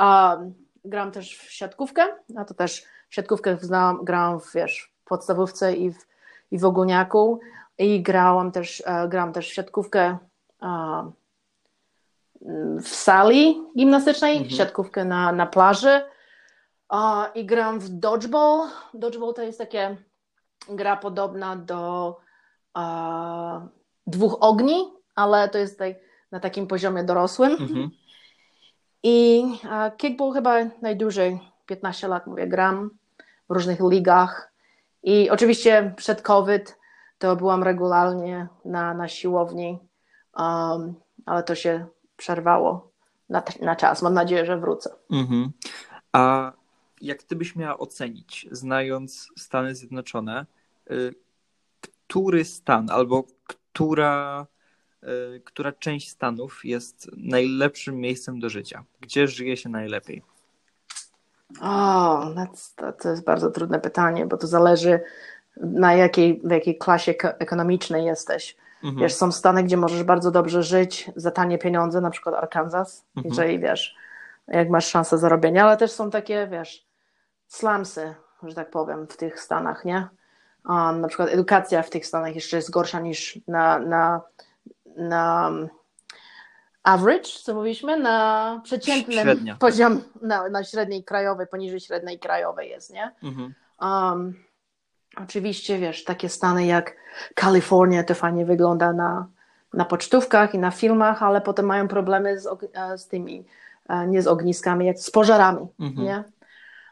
[0.00, 5.72] Um, gram też w siatkówkę, a to też siatkówkę znam, grałam w, wiesz, w podstawówce
[5.74, 6.06] i w,
[6.50, 7.40] i w ogólniaku
[7.78, 10.18] i grałam też, e, gram też w siatkówkę
[12.82, 14.50] w sali gimnastycznej, Mhm.
[14.56, 16.00] siatkówkę na, na plaży
[17.34, 18.68] i gram w dodgeball.
[18.94, 19.96] Dodgeball to jest takie
[20.68, 22.16] gra podobna do
[22.74, 23.60] a,
[24.06, 25.94] dwóch ogni, ale to jest tak,
[26.32, 27.52] na takim poziomie dorosłym.
[27.52, 27.90] Mhm.
[29.02, 32.90] I a, kickball chyba najdłużej, 15 lat mówię, gram
[33.50, 34.52] w różnych ligach.
[35.02, 36.78] I oczywiście przed COVID
[37.18, 39.78] to byłam regularnie na, na siłowni,
[40.36, 40.94] um,
[41.26, 41.86] ale to się
[42.16, 42.90] przerwało
[43.28, 44.02] na, na czas.
[44.02, 44.90] Mam nadzieję, że wrócę.
[45.10, 45.52] Mhm.
[46.12, 46.52] A
[47.00, 50.46] jak ty byś miała ocenić, znając Stany Zjednoczone,
[50.90, 51.14] y,
[52.08, 54.46] który stan albo która,
[55.36, 58.84] y, która część Stanów jest najlepszym miejscem do życia?
[59.00, 60.22] Gdzie żyje się najlepiej?
[61.60, 65.00] O, that's- to, to jest bardzo trudne pytanie, bo to zależy
[65.56, 68.56] na jakiej, w jakiej klasie ko- ekonomicznej jesteś.
[68.84, 69.02] Mhm.
[69.02, 73.34] Wiesz, są stany, gdzie możesz bardzo dobrze żyć za tanie pieniądze, na przykład Arkansas, Mhm.
[73.34, 73.96] czyli wiesz,
[74.48, 76.86] jak masz szansę zarobienia, ale też są takie, wiesz,
[77.48, 80.08] slumsy, że tak powiem, w tych stanach, nie?
[80.68, 84.20] Um, na przykład edukacja w tych stanach jeszcze jest gorsza niż na, na,
[84.96, 85.68] na um,
[86.82, 89.56] average, co mówiliśmy, na przeciętnym Średnia.
[89.56, 93.12] poziom, na, na średniej krajowej, poniżej średniej krajowej jest, nie?
[93.22, 93.54] Mhm.
[93.80, 94.44] Um,
[95.16, 96.96] oczywiście, wiesz, takie stany jak
[97.34, 99.26] Kalifornia to fajnie wygląda na,
[99.74, 103.44] na pocztówkach i na filmach, ale potem mają problemy z, e, z tymi,
[103.88, 106.06] e, nie z ogniskami, jak z pożarami, Mhm.
[106.06, 106.24] nie?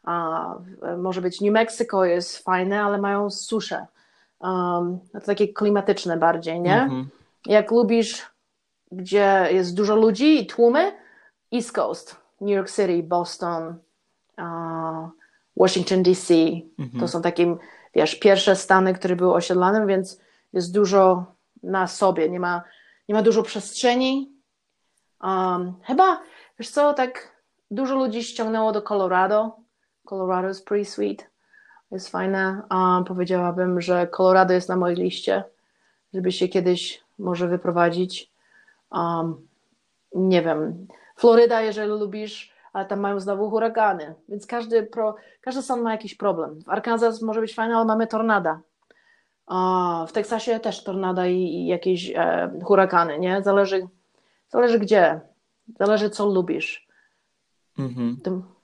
[0.07, 3.87] A, w- może być New Mexico jest fajne, ale mają suszę.
[4.41, 6.83] Um, to takie klimatyczne bardziej, nie?
[6.83, 7.09] Mhm.
[7.47, 8.27] Jak lubisz,
[8.93, 10.93] gdzie jest dużo ludzi i tłumy,
[11.55, 13.77] East Coast, New York City, Boston,
[14.39, 15.09] uh,
[15.57, 16.35] Washington DC.
[16.79, 17.01] Mhm.
[17.01, 17.57] To są takie,
[17.95, 20.21] wiesz, pierwsze stany, które były osiedlane, więc
[20.53, 21.25] jest dużo
[21.63, 22.63] na sobie, nie ma,
[23.09, 24.33] nie ma dużo przestrzeni.
[25.23, 26.21] Um, chyba,
[26.59, 27.37] wiesz co, tak
[27.71, 29.57] dużo ludzi ściągnęło do Colorado.
[30.07, 31.31] Colorado is pretty sweet.
[31.91, 32.63] Jest fajne.
[32.71, 35.45] Um, powiedziałabym, że Colorado jest na mojej liście,
[36.15, 38.31] żeby się kiedyś może wyprowadzić.
[38.93, 39.49] Um,
[40.15, 40.87] nie wiem.
[41.17, 46.15] Floryda, jeżeli lubisz, ale tam mają znowu huragany, więc każdy, pro, każdy stan ma jakiś
[46.15, 46.61] problem.
[46.63, 48.61] W Arkansas może być fajne, ale mamy tornada.
[50.09, 53.43] W Teksasie też tornada i, i jakieś e, huragany, nie?
[53.43, 53.89] Zależy,
[54.49, 55.21] zależy gdzie,
[55.79, 56.89] zależy co lubisz.
[57.79, 58.17] Mhm.
[58.23, 58.56] Tym-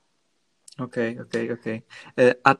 [0.79, 1.81] Okej, okej, okej.
[2.19, 2.55] E, A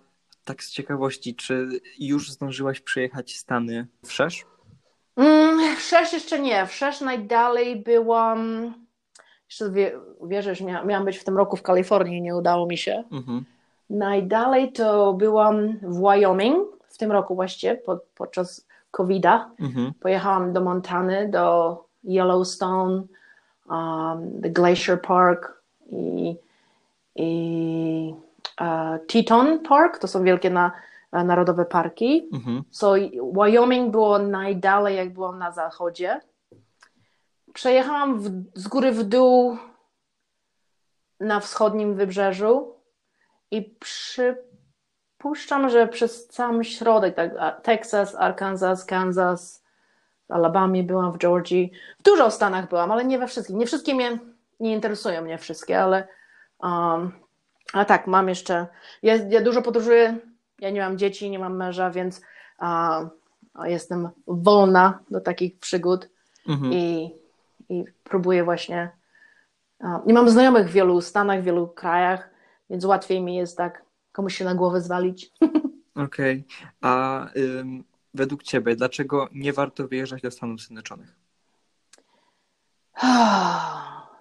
[0.45, 1.67] tak z ciekawości, czy
[1.99, 4.45] już zdążyłaś przyjechać Stany wszerz?
[5.15, 6.65] Mm, Wszerz jeszcze nie.
[6.67, 8.73] Wszerz najdalej byłam.
[9.49, 13.03] Jeszcze wie, wierzysz, mia, miałam być w tym roku w Kalifornii, nie udało mi się.
[13.11, 13.45] Mhm.
[13.89, 19.49] Najdalej to byłam w Wyoming w tym roku właściwie, pod, podczas COVID-a.
[19.59, 19.93] Mhm.
[19.99, 23.03] Pojechałam do Montany, do Yellowstone,
[23.69, 25.61] um, the Glacier Park
[25.91, 26.35] i,
[27.15, 28.15] i
[28.61, 29.97] e, Teton Park.
[29.97, 30.71] To są wielkie na,
[31.11, 32.29] e, narodowe parki.
[32.33, 32.63] Mhm.
[32.71, 32.93] So
[33.33, 36.21] Wyoming było najdalej, jak byłam na zachodzie.
[37.53, 39.57] Przejechałam w, z góry w dół
[41.19, 42.75] na wschodnim wybrzeżu
[43.51, 49.63] i przypuszczam, że przez cały środek, tak, Texas, Arkansas, Kansas,
[50.29, 51.71] w Alabamie byłam, w Georgii.
[51.99, 53.55] W dużo Stanach byłam, ale nie we wszystkich.
[53.55, 54.19] Nie wszystkie mnie,
[54.59, 56.07] nie interesują mnie wszystkie, ale
[56.63, 57.11] um,
[57.73, 58.67] a tak, mam jeszcze,
[59.03, 60.17] ja, ja dużo podróżuję,
[60.59, 62.21] ja nie mam dzieci, nie mam męża, więc
[62.57, 63.01] a,
[63.53, 66.09] a jestem wolna do takich przygód
[66.47, 66.73] Mhm.
[66.73, 67.15] i,
[67.69, 68.89] i próbuję właśnie.
[69.79, 72.29] A, nie mam znajomych w wielu Stanach, w wielu krajach,
[72.69, 75.31] więc łatwiej mi jest tak komuś się na głowę zwalić.
[76.05, 76.43] Okej.
[76.81, 77.83] A ym,
[78.13, 81.15] według ciebie, dlaczego nie warto wyjeżdżać do Stanów Zjednoczonych?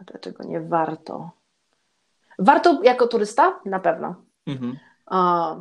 [0.07, 1.31] Dlaczego nie warto?
[2.45, 3.61] Warto jako turysta?
[3.65, 4.15] Na pewno.
[4.47, 4.79] Mhm.
[5.07, 5.57] A,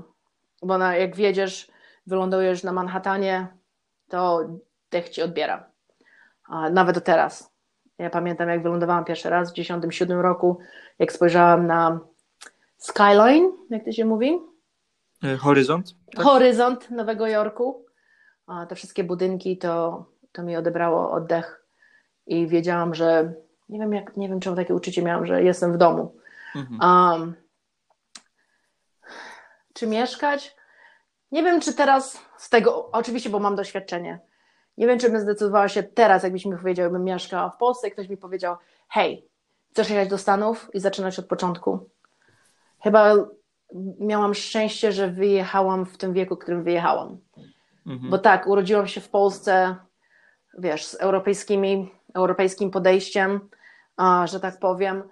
[0.63, 1.71] bo na, jak wjedziesz,
[2.07, 3.47] wylądujesz na Manhattanie,
[4.09, 4.49] to
[4.91, 5.69] dech ci odbiera.
[6.47, 7.51] A, nawet teraz.
[7.97, 10.59] Ja pamiętam, jak wylądowałam pierwszy raz w 1997 roku,
[10.99, 11.99] jak spojrzałam na
[12.77, 14.39] skyline, jak to się mówi,
[15.23, 15.95] E, Horyzont?
[16.15, 16.25] Tak?
[16.25, 17.85] horyzont Nowego Jorku.
[18.47, 21.65] A, te wszystkie budynki, to, to mi odebrało oddech
[22.27, 23.33] i wiedziałam, że
[23.69, 26.15] nie wiem, jak, nie wiem, czemu takie uczucie miałam, że jestem w domu.
[26.55, 26.79] Mhm.
[26.81, 27.35] Um,
[29.73, 30.55] czy mieszkać?
[31.31, 34.19] Nie wiem, czy teraz z tego, oczywiście, bo mam doświadczenie.
[34.77, 37.91] Nie wiem, czy bym zdecydowała się teraz, jakbyś mi powiedział, bym mieszkała w Polsce i
[37.91, 38.55] ktoś mi powiedział,
[38.89, 39.27] hej,
[39.71, 41.89] chcesz jechać do Stanów i zaczynać od początku.
[42.79, 43.15] Chyba
[43.99, 47.17] miałam szczęście, że wyjechałam w tym wieku, w którym wyjechałam.
[47.87, 48.11] Mhm.
[48.11, 49.75] Bo tak, urodziłam się w Polsce,
[50.57, 53.49] wiesz, z europejskimi, europejskim podejściem,
[54.25, 55.03] że tak powiem,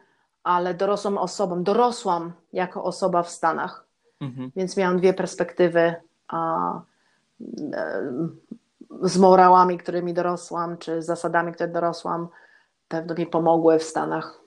[0.44, 3.86] ale dorosłą osobą, dorosłam jako osoba w Stanach,
[4.22, 4.52] Mhm.
[4.56, 5.96] więc miałam dwie perspektywy
[6.28, 6.82] a,
[9.02, 12.28] z morałami, którymi dorosłam, czy zasadami, które dorosłam,
[12.88, 14.40] pewno mi pomogły w Stanach.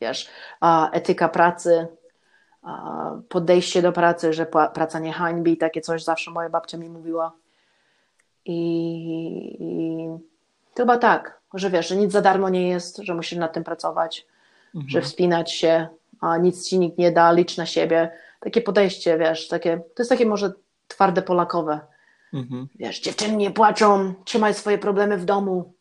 [0.00, 0.30] Wiesz,
[0.60, 1.86] a, etyka pracy,
[2.62, 7.32] a, podejście do pracy, że praca nie hańbi, takie coś zawsze moja babcia mi mówiła.
[8.44, 8.56] I,
[9.60, 10.08] i
[10.76, 14.26] chyba tak, że wiesz, że nic za darmo nie jest, że musisz nad tym pracować,
[14.74, 14.88] Mhm.
[14.88, 15.88] że wspinać się,
[16.20, 18.10] a nic ci nikt nie da, licz na siebie.
[18.40, 20.52] Takie podejście, wiesz, takie, to jest takie może
[20.88, 21.80] twarde polakowe.
[22.32, 22.68] Mhm.
[22.74, 25.74] Wiesz, dziewczyny nie płaczą, trzymaj swoje problemy w domu.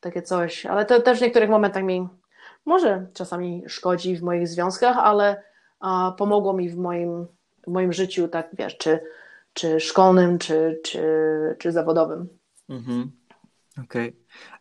[0.00, 2.08] Takie coś, ale to też w niektórych momentach mi
[2.66, 5.42] może czasami szkodzi w moich związkach, ale
[5.80, 7.26] a, pomogło mi w moim,
[7.66, 9.00] w moim życiu, tak wiesz, czy,
[9.52, 11.02] czy szkolnym, czy, czy,
[11.58, 12.28] czy zawodowym.
[12.68, 13.10] Mhm.
[13.84, 14.16] Okej.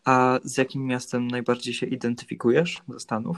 [0.05, 3.37] A z jakim miastem najbardziej się identyfikujesz ze Stanów?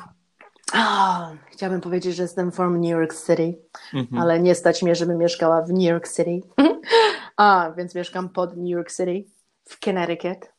[0.73, 3.57] A, chciałabym powiedzieć, że jestem from New York City,
[3.93, 4.21] Mhm.
[4.21, 6.41] ale nie stać mnie, żebym mieszkała w New York City.
[7.37, 9.23] A, więc mieszkam pod New York City,
[9.65, 10.51] w Connecticut.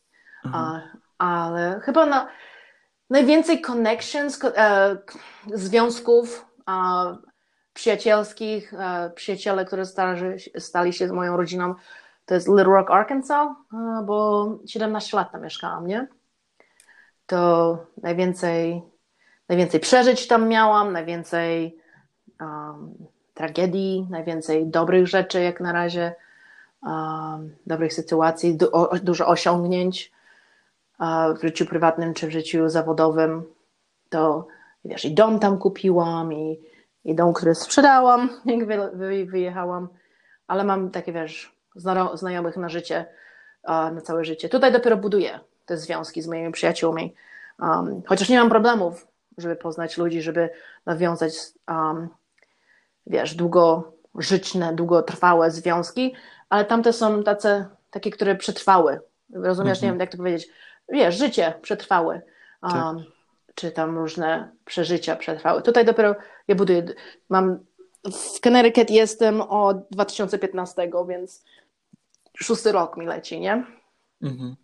[0.53, 0.81] A,
[1.19, 2.29] ale chyba na,
[3.11, 4.97] najwięcej connections, e,
[5.55, 6.47] związków
[7.73, 10.21] przyjacielskich, e, przyjaciele, które stali,
[10.59, 11.75] stali się z moją rodziną,
[12.27, 13.49] to jest Little Rock, Arkansas,
[14.05, 16.09] bo 17 lat tam mieszkałam, nie?
[17.27, 18.83] To najwięcej,
[19.53, 21.77] najwięcej przeżyć tam miałam, najwięcej
[22.41, 22.95] um,
[23.35, 26.15] tragedii, najwięcej dobrych rzeczy jak na razie,
[26.83, 30.13] um, dobrych sytuacji, du- o, dużo osiągnięć
[30.99, 33.43] a w życiu prywatnym czy w życiu zawodowym,
[34.09, 34.47] to
[34.85, 36.61] wiesz, i dom tam kupiłam, i,
[37.05, 39.89] i dom, który sprzedałam, jak wy, wy, wyjechałam,
[40.47, 43.07] ale mam takie, wiesz, zna, znajomych na życie,
[43.63, 44.49] a, na całe życie.
[44.49, 47.15] Tutaj dopiero buduję te związki z moimi przyjaciółmi,
[47.61, 50.51] um, chociaż nie mam problemów, żeby poznać ludzi, żeby
[50.87, 51.33] nawiązać,
[51.69, 52.09] um,
[53.07, 56.15] wiesz, długożytne, długotrwałe związki,
[56.49, 59.01] ale tamte są tace, takie, które przetrwały.
[59.33, 59.83] Rozumiesz, Mhm.
[59.87, 60.49] nie wiem jak to powiedzieć.
[60.89, 62.15] Wiesz, życie przetrwały.
[62.63, 62.97] Um, Tak.
[63.55, 65.63] Czy tam różne przeżycia przetrwały.
[65.63, 66.15] Tutaj dopiero
[66.49, 66.85] ja buduję.
[67.29, 67.59] Mam
[68.05, 71.45] w Connecticut jestem od 2015, więc
[72.37, 73.65] szósty rok mi leci, nie?
[74.23, 74.57] Mhm.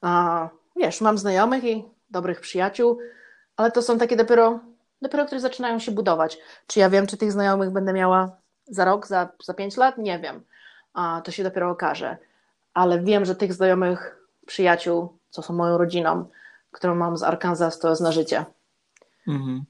[0.00, 2.98] A, wiesz, mam znajomych i dobrych przyjaciół,
[3.58, 4.60] ale to są takie dopiero,
[5.02, 6.38] dopiero które zaczynają się budować.
[6.66, 8.36] Czy ja wiem, czy tych znajomych będę miała
[8.66, 9.98] za rok, za, za pięć lat?
[9.98, 10.40] Nie wiem.
[10.94, 12.16] A to się dopiero okaże.
[12.74, 16.28] Ale wiem, że tych znajomych przyjaciół, co są moją rodziną,
[16.72, 18.44] którą mam z Arkansas, to jest na życie.
[19.28, 19.64] Mhm.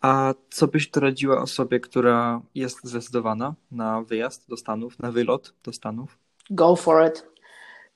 [0.00, 5.72] A co byś doradziła osobie, która jest zdecydowana na wyjazd do Stanów, na wylot do
[5.72, 6.18] Stanów?
[6.50, 7.26] Go for it.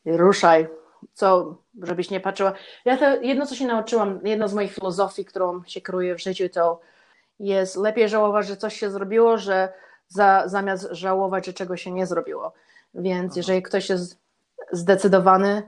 [0.07, 0.69] Ruszaj.
[1.13, 2.53] Co, żebyś nie patrzyła.
[2.85, 6.49] Ja to jedno, co się nauczyłam, jedno z moich filozofii, którą się kieruję w życiu,
[6.49, 6.81] to
[7.41, 9.73] jest lepiej żałować, że coś się zrobiło, że
[10.09, 12.53] za, zamiast żałować, że czegoś się nie zrobiło.
[12.95, 13.35] Więc Aha.
[13.37, 14.19] jeżeli ktoś jest
[14.73, 15.63] zdecydowany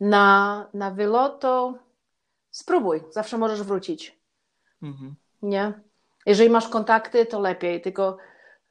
[0.00, 1.74] na, na wylot, to
[2.50, 3.02] spróbuj.
[3.10, 4.18] Zawsze możesz wrócić.
[4.82, 5.14] Mhm.
[5.42, 5.72] Nie?
[6.26, 8.16] Jeżeli masz kontakty, to lepiej, tylko,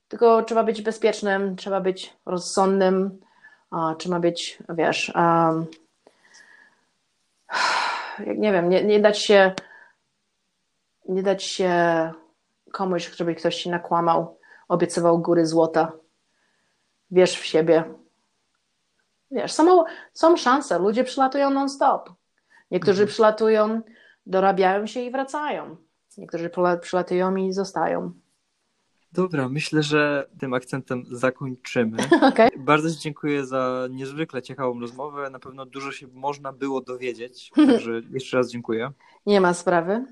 [0.08, 3.20] tylko trzeba być bezpiecznym, trzeba być rozsądnym,
[3.72, 5.66] a, trzeba być, wiesz, um,
[8.38, 9.54] nie wiem, nie, nie dać się
[11.10, 11.72] nie dać się
[12.72, 15.92] komuś, żeby ktoś ci nakłamał, obiecywał góry złota.
[17.12, 17.84] Wierz w siebie.
[19.32, 22.10] Wiesz, są, są szanse, ludzie przylatują non-stop.
[22.72, 23.08] Niektórzy Mhm.
[23.14, 23.82] przylatują,
[24.26, 25.78] dorabiają się i wracają.
[26.18, 28.12] Niektórzy przyla- przylatują i zostają.
[29.12, 31.98] Dobra, myślę, że tym akcentem zakończymy.
[32.30, 32.50] Okej.
[32.58, 35.30] Bardzo Ci dziękuję za niezwykle ciekawą rozmowę.
[35.30, 38.92] Na pewno dużo się można było dowiedzieć, także jeszcze raz dziękuję.
[39.26, 40.06] Nie ma sprawy.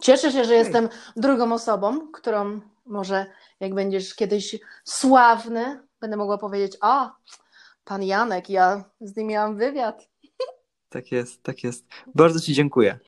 [0.00, 3.26] Cieszę się, że jestem drugą osobą, którą może
[3.60, 7.16] jak będziesz kiedyś sławny, będę mogła powiedzieć, a
[7.84, 10.08] pan Janek, ja z nim miałam wywiad.
[10.88, 11.86] Tak jest, tak jest.
[12.14, 12.98] Bardzo Ci dziękuję.